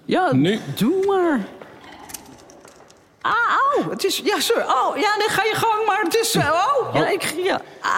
Ja, 0.05 0.35
Nu. 0.35 0.59
doe 0.77 1.07
maar. 1.07 1.41
Ah, 3.23 3.33
au. 3.77 3.91
Het 3.91 4.05
is... 4.05 4.21
Ja, 4.25 4.41
sorry. 4.41 4.63
Oh, 4.63 4.97
ja, 4.97 5.17
dan 5.19 5.29
ga 5.29 5.43
je 5.45 5.55
gang, 5.55 5.87
maar 5.87 6.01
het 6.03 6.17
is... 6.17 6.35
eh, 6.35 6.51
Oh, 6.79 6.95
ja, 6.95 7.09
ik... 7.09 7.35
Ja. 7.45 7.61
Ah. 7.81 7.91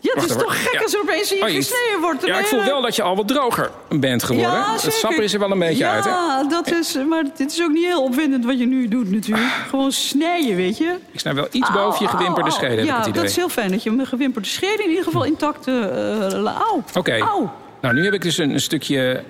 Ja, 0.00 0.12
het 0.14 0.30
is 0.30 0.36
toch 0.36 0.62
gek 0.62 0.72
Ja. 0.72 0.80
als 0.80 0.94
er 0.94 1.00
opeens 1.00 1.30
in 1.32 1.36
je 1.36 1.42
Oh, 1.42 1.48
je- 1.48 1.54
gesneden 1.54 2.00
wordt. 2.00 2.26
Ja, 2.26 2.38
ik 2.38 2.46
voel 2.46 2.64
wel 2.64 2.82
dat 2.82 2.96
je 2.96 3.02
al 3.02 3.16
wat 3.16 3.28
droger 3.28 3.70
bent 3.88 4.22
geworden. 4.22 4.52
Ja, 4.52 4.72
het 4.72 4.92
sap 4.92 5.10
is 5.12 5.32
er 5.34 5.38
wel 5.40 5.50
een 5.50 5.58
beetje 5.58 5.84
ja, 5.84 5.92
uit, 5.92 6.04
hè? 6.04 6.46
dat 6.48 6.70
is... 6.70 6.96
Maar 7.08 7.22
dit 7.36 7.52
is 7.52 7.62
ook 7.62 7.70
niet 7.70 7.84
heel 7.84 8.02
opwindend 8.02 8.44
wat 8.44 8.58
je 8.58 8.66
nu 8.66 8.88
doet, 8.88 9.10
natuurlijk. 9.10 9.52
Gewoon 9.68 9.92
snijden, 9.92 10.56
weet 10.56 10.78
je. 10.78 10.96
Ik 11.10 11.20
snij 11.20 11.34
wel 11.34 11.46
iets 11.50 11.72
boven 11.72 11.98
je 12.04 12.06
Au, 12.06 12.16
gewimperde 12.16 12.50
au, 12.50 12.50
au. 12.50 12.50
schede, 12.50 12.70
heb 12.88 12.98
ik 12.98 13.06
Ja, 13.06 13.12
dat 13.20 13.24
is 13.24 13.36
heel 13.36 13.48
fijn 13.48 13.70
dat 13.70 13.82
je 13.82 13.90
mijn 13.90 14.08
gewimperde 14.08 14.48
schede 14.48 14.82
in 14.82 14.88
ieder 14.88 15.04
geval 15.04 15.24
intact... 15.24 15.68
au. 15.68 16.82
Oké, 16.94 17.18
nou 17.80 17.94
nu 17.94 18.04
heb 18.04 18.12
ik 18.14 18.22
dus 18.22 18.38
een 18.38 18.60
stukje... 18.60 19.24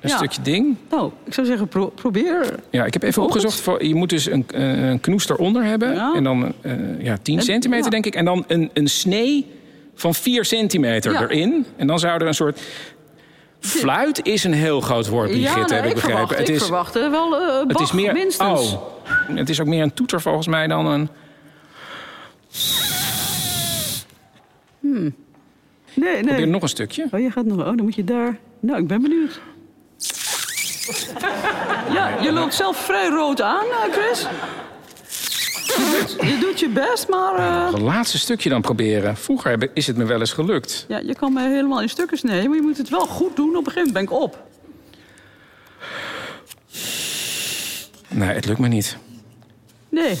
Een 0.00 0.08
Ja. 0.08 0.16
stukje 0.16 0.42
ding. 0.42 0.76
Nou, 0.90 1.10
ik 1.24 1.34
zou 1.34 1.46
zeggen, 1.46 1.68
pro- 1.68 1.86
probeer. 1.94 2.54
Ja, 2.70 2.84
ik 2.84 2.92
heb 2.92 3.02
even 3.02 3.14
Volgens? 3.14 3.36
opgezocht. 3.44 3.60
Voor, 3.64 3.84
je 3.84 3.94
moet 3.94 4.08
dus 4.10 4.26
een, 4.30 4.44
eh, 4.54 4.88
een 4.88 5.00
knoest 5.00 5.30
eronder 5.30 5.64
hebben. 5.64 5.94
Ja. 5.94 6.12
En 6.14 6.24
dan 6.24 6.52
eh, 6.60 6.72
ja, 7.04 7.16
10 7.22 7.36
En- 7.36 7.42
centimeter, 7.42 7.84
ja. 7.84 7.90
denk 7.90 8.06
ik. 8.06 8.14
En 8.14 8.24
dan 8.24 8.44
een, 8.46 8.70
een 8.74 8.88
snee 8.88 9.46
van 9.94 10.14
4 10.14 10.44
centimeter 10.44 11.22
erin. 11.22 11.66
En 11.76 11.86
dan 11.86 11.98
zou 11.98 12.20
er 12.20 12.26
een 12.26 12.34
soort... 12.34 12.60
Fluit 13.60 14.20
is 14.26 14.44
een 14.44 14.52
heel 14.52 14.80
groot 14.80 15.08
woord, 15.08 15.30
Brigitte, 15.30 15.54
ja, 15.58 15.60
heb 15.60 15.68
nee, 15.70 15.78
ik 15.78 15.86
ik 15.86 15.94
begrepen. 15.94 16.18
verwacht, 16.18 16.38
het, 16.38 16.48
ik 16.48 16.54
is, 16.54 16.62
verwacht 16.62 16.96
eh, 16.96 17.10
wel 17.10 17.36
eh 17.40 17.68
het 17.68 17.80
is 17.80 17.92
meer... 17.92 18.12
minstens. 18.12 18.72
Oh, 18.72 18.82
het 19.36 19.48
is 19.48 19.60
ook 19.60 19.66
meer 19.66 19.82
een 19.82 19.94
toeter 19.94 20.20
volgens 20.20 20.46
mij 20.46 20.66
dan 20.66 20.86
een... 20.86 21.08
Nee, 24.80 25.12
Probeer 26.20 26.22
nee. 26.36 26.46
nog 26.46 26.62
een 26.62 26.68
stukje. 26.68 27.06
Oh, 27.10 27.20
je 27.20 27.30
gaat 27.30 27.44
nog... 27.44 27.58
Oh, 27.58 27.64
dan 27.64 27.82
moet 27.82 27.94
je 27.94 28.04
daar... 28.04 28.38
Nou, 28.60 28.80
ik 28.80 28.86
ben 28.86 29.02
benieuwd. 29.02 29.40
Ja, 31.92 32.16
je 32.20 32.32
loopt 32.32 32.54
zelf 32.54 32.76
vrij 32.76 33.08
rood 33.08 33.40
aan, 33.42 33.64
eh, 33.64 33.92
Chris. 33.92 34.26
Je 35.66 36.06
doet, 36.16 36.28
je 36.30 36.38
doet 36.40 36.60
je 36.60 36.68
best, 36.68 37.08
maar... 37.08 37.34
eh, 37.34 37.72
Het 37.72 37.80
laatste 37.82 38.18
stukje 38.18 38.48
dan 38.48 38.60
proberen. 38.60 39.16
Vroeger 39.16 39.70
is 39.74 39.86
het 39.86 39.96
me 39.96 40.04
wel 40.04 40.20
eens 40.20 40.32
gelukt. 40.32 40.84
ja, 40.88 40.98
je 40.98 41.14
kan 41.14 41.32
mij 41.32 41.50
helemaal 41.50 41.80
in 41.82 41.88
stukken 41.88 42.18
snijden, 42.18 42.48
maar 42.48 42.56
je 42.56 42.62
moet 42.62 42.78
het 42.78 42.88
wel 42.88 43.06
goed 43.06 43.36
doen. 43.36 43.48
Op 43.56 43.66
een 43.66 43.72
gegeven 43.72 43.86
moment 43.92 44.08
ben 44.08 44.16
ik 44.18 44.22
op. 44.22 44.46
Nee, 48.08 48.28
het 48.28 48.46
lukt 48.46 48.58
me 48.58 48.68
niet. 48.68 48.96
Nee. 49.88 50.18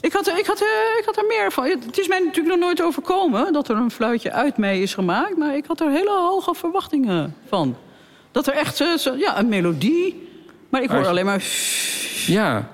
Ik 0.00 0.12
had, 0.12 0.26
ik, 0.28 0.46
had, 0.46 0.60
eh, 0.60 0.66
ik 0.98 1.02
had 1.04 1.16
er 1.16 1.24
meer 1.28 1.52
van. 1.52 1.64
Het 1.64 1.98
is 1.98 2.08
mij 2.08 2.18
natuurlijk 2.18 2.48
nog 2.56 2.64
nooit 2.64 2.82
overkomen 2.82 3.52
dat 3.52 3.68
er 3.68 3.76
een 3.76 3.90
fluitje 3.90 4.32
uit 4.32 4.56
mij 4.56 4.80
is 4.80 4.94
gemaakt. 4.94 5.36
Maar 5.36 5.56
ik 5.56 5.64
had 5.66 5.80
er 5.80 5.90
hele 5.90 6.10
hoge 6.10 6.54
verwachtingen 6.54 7.36
van. 7.48 7.76
Dat 8.38 8.46
er 8.46 8.52
echt 8.54 8.80
eh, 8.80 8.96
zo, 8.96 9.14
ja, 9.16 9.38
een 9.38 9.48
melodie. 9.48 10.28
Maar 10.68 10.82
ik 10.82 10.90
hoor 10.90 11.00
Oh, 11.00 11.06
alleen 11.08 11.24
maar. 11.24 11.42
Ja. 12.26 12.68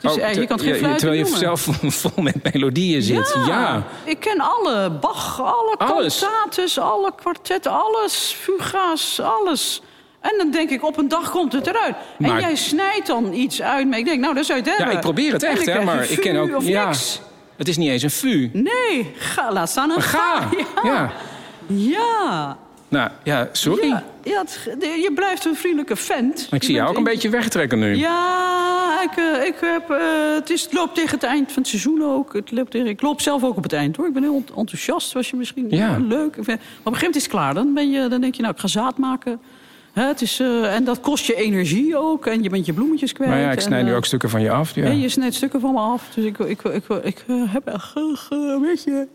Dus, 0.00 0.12
Oh, 0.12 0.22
eh, 0.22 0.34
je 0.34 0.40
te- 0.40 0.46
kan 0.46 0.58
geen 0.60 0.72
Terwijl 0.96 1.12
je 1.12 1.22
noemen. 1.22 1.38
zelf 1.38 1.68
vol 2.02 2.22
met 2.22 2.52
melodieën 2.52 3.02
zit. 3.02 3.36
Ja. 3.46 3.82
Ik 4.04 4.20
ken 4.20 4.40
alle 4.40 4.90
Bach, 4.90 5.40
alle 5.42 5.76
cantates, 5.78 6.78
alle 6.78 7.12
kwartetten, 7.16 7.72
alles. 7.72 8.36
Fuga's, 8.40 9.20
alles. 9.20 9.82
En 10.20 10.34
dan 10.36 10.50
denk 10.50 10.70
ik, 10.70 10.84
op 10.84 10.98
een 10.98 11.08
dag 11.08 11.30
komt 11.30 11.52
het 11.52 11.66
eruit. 11.66 11.94
Maar- 12.18 12.30
En 12.30 12.40
jij 12.40 12.54
snijdt 12.56 13.06
dan 13.06 13.32
iets 13.32 13.62
uit 13.62 13.86
me. 13.88 13.96
Ik 13.98 14.04
denk, 14.04 14.20
nou, 14.20 14.34
dat 14.34 14.44
zou 14.46 14.58
je 14.64 14.74
Ja, 14.78 14.90
ik 14.90 15.00
probeer 15.00 15.32
het 15.32 15.42
echt, 15.42 15.58
hè. 15.58 15.64
krijg 15.64 15.84
Maar 15.84 16.10
ik 16.10 16.20
ken 16.20 16.36
ook... 16.36 16.62
Ja, 16.62 16.86
niks. 16.86 17.20
het 17.56 17.68
is 17.68 17.76
niet 17.76 17.88
eens 17.90 18.02
een 18.02 18.10
fu. 18.10 18.50
Nee, 18.52 19.12
ga, 19.16 19.52
laat 19.52 19.70
staan 19.70 19.90
een 19.90 19.96
Een 19.96 20.02
ga. 20.02 20.40
ga. 20.40 20.48
Ja. 20.88 21.10
Ja. 21.66 22.56
Nou, 22.88 23.10
ja, 23.22 23.48
sorry. 23.52 23.86
Ja, 23.88 24.04
ja 24.24 24.40
het- 24.40 24.76
de- 24.80 24.86
je 24.86 25.12
blijft 25.14 25.44
een 25.44 25.54
vriendelijke 25.56 25.96
vent. 25.96 26.48
Ik 26.50 26.62
zie 26.62 26.74
jou 26.74 26.88
ook 26.90 26.96
een 26.96 27.04
beetje 27.04 27.28
wegtrekken 27.28 27.78
nu. 27.78 27.96
Ja, 27.96 29.02
ik, 29.02 29.16
eh, 29.16 29.46
ik 29.46 29.54
heb, 29.60 29.90
eh, 29.90 29.98
het, 30.34 30.50
is, 30.50 30.62
het 30.62 30.72
loopt 30.72 30.94
tegen 30.94 31.10
het 31.10 31.22
eind 31.22 31.52
van 31.52 31.62
het 31.62 31.70
seizoen 31.70 32.02
ook. 32.02 32.32
Het 32.32 32.50
loopt 32.52 32.70
tegen, 32.70 32.86
ik 32.86 33.02
loop 33.02 33.20
zelf 33.20 33.44
ook 33.44 33.56
op 33.56 33.62
het 33.62 33.72
eind 33.72 33.96
hoor. 33.96 34.06
Ik 34.06 34.12
ben 34.12 34.22
heel 34.22 34.34
ent- 34.36 34.50
enthousiast, 34.56 35.08
zoals 35.08 35.30
je 35.30 35.36
misschien 35.36 35.66
Ja. 35.70 35.76
ja. 35.76 35.98
leuk. 35.98 36.36
Ik 36.36 36.44
vind- 36.44 36.46
Maar 36.46 36.54
op 36.56 36.62
een 36.62 36.66
gegeven 36.82 36.92
moment 36.92 37.16
is 37.16 37.22
het 37.22 37.30
klaar. 37.32 37.54
Dan, 37.54 37.74
ben 37.74 37.90
je, 37.90 38.08
dan 38.08 38.20
denk 38.20 38.34
je, 38.34 38.42
nou, 38.42 38.54
ik 38.54 38.60
ga 38.60 38.66
zaad 38.68 38.98
maken. 38.98 39.40
Hè, 39.92 40.02
het 40.06 40.20
is, 40.22 40.40
eh, 40.40 40.74
en 40.74 40.84
dat 40.84 41.00
kost 41.00 41.26
je 41.26 41.34
energie 41.34 41.96
ook. 41.96 42.26
En 42.26 42.42
je 42.42 42.50
bent 42.50 42.66
je 42.66 42.72
bloemetjes 42.72 43.12
kwijt. 43.12 43.30
Maar 43.30 43.40
ja, 43.40 43.50
ik 43.50 43.56
en, 43.56 43.62
snij 43.62 43.82
nu 43.82 43.94
ook 43.94 44.04
stukken 44.04 44.30
van 44.30 44.40
je 44.42 44.50
af. 44.50 44.74
Ja. 44.74 44.84
en 44.84 44.98
je 45.00 45.08
snijdt 45.08 45.34
stukken 45.34 45.60
van 45.60 45.72
me 45.74 45.80
af. 45.80 46.08
Dus 46.14 46.24
ik, 46.24 46.38
ik, 46.38 46.62
ik, 46.62 46.84
ik, 47.02 47.24
heb 47.28 47.66
echt 47.66 47.92
een 48.30 48.60
beetje... 48.60 49.08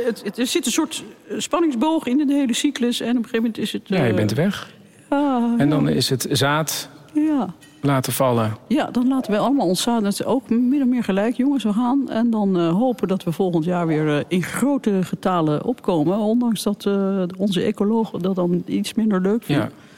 Het, 0.00 0.22
het, 0.24 0.38
er 0.38 0.46
zit 0.46 0.66
een 0.66 0.72
soort 0.72 1.04
eh, 1.28 1.38
spanningsboog 1.38 2.06
in 2.06 2.16
de 2.16 2.34
hele 2.34 2.54
cyclus. 2.54 3.00
En 3.00 3.10
op 3.10 3.16
een 3.16 3.22
gegeven 3.24 3.42
moment 3.42 3.58
is 3.58 3.72
het... 3.72 3.82
Ja, 3.84 4.04
je 4.04 4.10
eh, 4.10 4.16
bent 4.16 4.32
weg. 4.32 4.70
ja, 5.10 5.54
En 5.58 5.70
dan 5.70 5.88
is 5.88 6.08
het 6.08 6.26
zaad 6.30 6.88
ja. 7.12 7.54
laten 7.80 8.12
vallen. 8.12 8.56
ja, 8.68 8.90
dan 8.90 9.08
laten 9.08 9.32
we 9.32 9.38
allemaal 9.38 9.66
ontzaad. 9.66 10.02
Dat 10.02 10.12
is 10.12 10.24
ook 10.24 10.50
min 10.50 10.82
of 10.82 10.88
meer 10.88 11.04
gelijk, 11.04 11.36
jongens. 11.36 11.64
We 11.64 11.72
gaan. 11.72 12.10
En 12.10 12.30
dan 12.30 12.58
eh, 12.58 12.68
hopen 12.72 13.08
dat 13.08 13.24
we 13.24 13.32
volgend 13.32 13.64
jaar 13.64 13.86
weer 13.86 14.18
eh, 14.18 14.24
in 14.28 14.42
grote 14.42 15.02
getalen 15.02 15.64
opkomen. 15.64 16.18
Ondanks 16.18 16.62
dat 16.62 16.86
eh, 16.86 17.22
onze 17.36 17.62
ecologen 17.62 18.22
dat 18.22 18.34
dan 18.34 18.62
iets 18.66 18.94
minder 18.94 19.20
leuk 19.20 19.42
vinden. 19.42 19.64
Ja. 19.64 19.90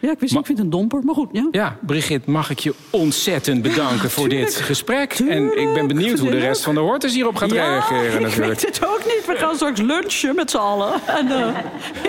Ja, 0.00 0.10
ik 0.10 0.18
wist 0.18 0.32
niet, 0.32 0.40
ik 0.40 0.46
vind 0.46 0.58
het 0.58 0.66
een 0.66 0.72
domper, 0.72 1.00
maar 1.04 1.14
goed. 1.14 1.28
Ja. 1.32 1.48
Ja, 1.50 1.76
Brigitte, 1.86 2.30
mag 2.30 2.50
ik 2.50 2.58
je 2.58 2.74
ontzettend 2.90 3.62
bedanken 3.62 4.10
voor 4.10 4.28
dit 4.28 4.54
gesprek. 4.56 5.12
tuurlijk. 5.12 5.54
En 5.54 5.62
ik 5.68 5.74
ben 5.74 5.86
benieuwd 5.86 6.18
hoe 6.18 6.30
de 6.30 6.38
rest 6.38 6.62
van 6.64 6.74
de 6.74 6.80
Hortus 6.80 7.14
hierop 7.14 7.36
gaat 7.36 7.52
reageren 7.52 8.14
ik 8.14 8.20
natuurlijk. 8.20 8.60
weet 8.60 8.66
het 8.78 8.86
ook 8.86 9.00
niet. 9.04 9.22
We 9.26 9.34
gaan 9.36 9.54
straks 9.54 9.80
lunchen 9.80 10.34
met 10.34 10.50
z'n 10.50 10.56
allen. 10.56 10.92
En 11.06 11.30
eh, 11.30 11.48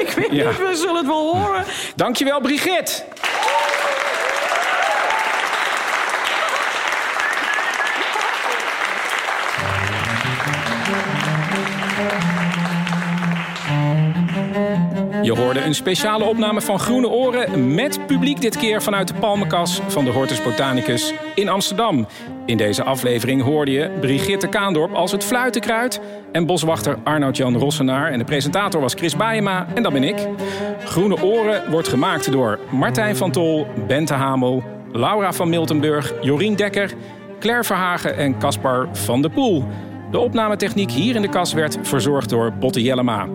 ik 0.02 0.10
weet 0.10 0.32
Ja. 0.32 0.48
niet, 0.50 0.58
we 0.58 0.76
zullen 0.76 0.96
het 0.96 1.06
wel 1.06 1.34
horen. 1.36 1.64
Dankjewel, 1.96 2.42
Brigitte. 2.42 3.04
Je 15.30 15.36
hoorde 15.36 15.62
een 15.62 15.76
speciale 15.76 16.24
opname 16.24 16.62
van 16.62 16.80
Groene 16.80 17.08
Oren 17.08 17.74
met 17.74 18.06
publiek 18.06 18.42
dit 18.42 18.58
keer 18.58 18.82
vanuit 18.82 19.08
de 19.08 19.14
Palmenkas 19.14 19.82
van 19.88 20.06
de 20.06 20.12
Hortus 20.12 20.44
Botanicus 20.44 21.14
in 21.36 21.50
Amsterdam. 21.50 22.08
In 22.46 22.58
deze 22.58 22.84
aflevering 22.84 23.42
hoorde 23.42 23.72
je 23.72 23.90
Brigitte 24.00 24.48
Kaandorp 24.48 24.94
als 24.94 25.12
het 25.12 25.24
fluitenkruid 25.24 26.02
en 26.32 26.46
boswachter 26.46 26.98
Arnoud-Jan 27.04 27.58
Rossenaar. 27.58 28.12
En 28.12 28.18
de 28.18 28.26
presentator 28.26 28.82
was 28.82 28.94
Chris 28.94 29.16
Baayema 29.16 29.68
en 29.74 29.84
dat 29.84 29.94
ben 29.94 30.04
ik. 30.04 30.28
Groene 30.84 31.24
Oren 31.24 31.72
wordt 31.72 31.88
gemaakt 31.88 32.32
door 32.32 32.60
Martijn 32.72 33.16
van 33.16 33.32
Tol, 33.32 33.68
Bente 33.88 34.14
Hamel, 34.14 34.64
Laura 34.92 35.34
van 35.34 35.50
Miltenburg, 35.50 36.14
Jorien 36.22 36.56
Dekker, 36.56 36.94
Claire 37.40 37.64
Verhagen 37.64 38.18
en 38.18 38.38
Caspar 38.38 38.88
van 38.92 39.22
de 39.22 39.30
Poel. 39.30 39.66
De 40.12 40.20
opnametechniek 40.20 40.92
hier 40.92 41.16
in 41.16 41.22
de 41.22 41.30
kas 41.30 41.54
werd 41.54 41.78
verzorgd 41.82 42.30
door 42.30 42.54
Botte 42.54 42.82
Jellema. 42.82 43.28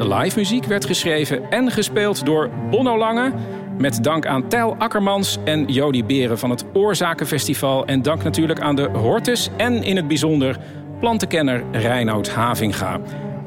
De 0.00 0.14
live 0.14 0.38
muziek 0.38 0.64
werd 0.64 0.84
geschreven 0.84 1.50
en 1.50 1.70
gespeeld 1.70 2.24
door 2.24 2.50
Bonno 2.70 2.98
Lange. 2.98 3.32
Met 3.78 4.04
dank 4.04 4.26
aan 4.26 4.48
Tijl 4.48 4.76
Akkermans 4.78 5.38
en 5.44 5.64
Jody 5.64 6.04
Beren 6.04 6.38
van 6.38 6.50
het 6.50 6.64
Oorzakenfestival. 6.72 7.86
En 7.86 8.02
dank 8.02 8.22
natuurlijk 8.22 8.60
aan 8.60 8.76
de 8.76 8.88
Hortus 8.92 9.50
en 9.56 9.82
in 9.82 9.96
het 9.96 10.08
bijzonder 10.08 10.58
plantenkenner 11.00 11.64
Reinoud 11.72 12.28
Havinga. 12.30 13.00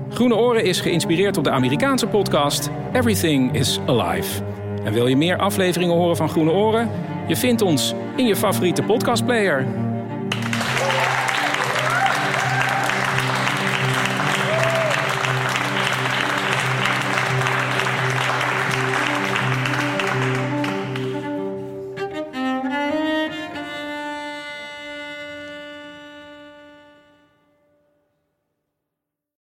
Groene 0.09 0.35
Oren 0.35 0.63
is 0.63 0.81
geïnspireerd 0.81 1.37
op 1.37 1.43
de 1.43 1.51
Amerikaanse 1.51 2.07
podcast 2.07 2.69
Everything 2.91 3.53
is 3.53 3.79
Alive. 3.85 4.43
En 4.83 4.93
wil 4.93 5.07
je 5.07 5.17
meer 5.17 5.37
afleveringen 5.37 5.95
horen 5.95 6.17
van 6.17 6.29
Groene 6.29 6.51
Oren? 6.51 6.89
Je 7.27 7.35
vindt 7.35 7.61
ons 7.61 7.93
in 8.15 8.25
je 8.25 8.35
favoriete 8.35 8.83
podcastplayer. 8.83 9.65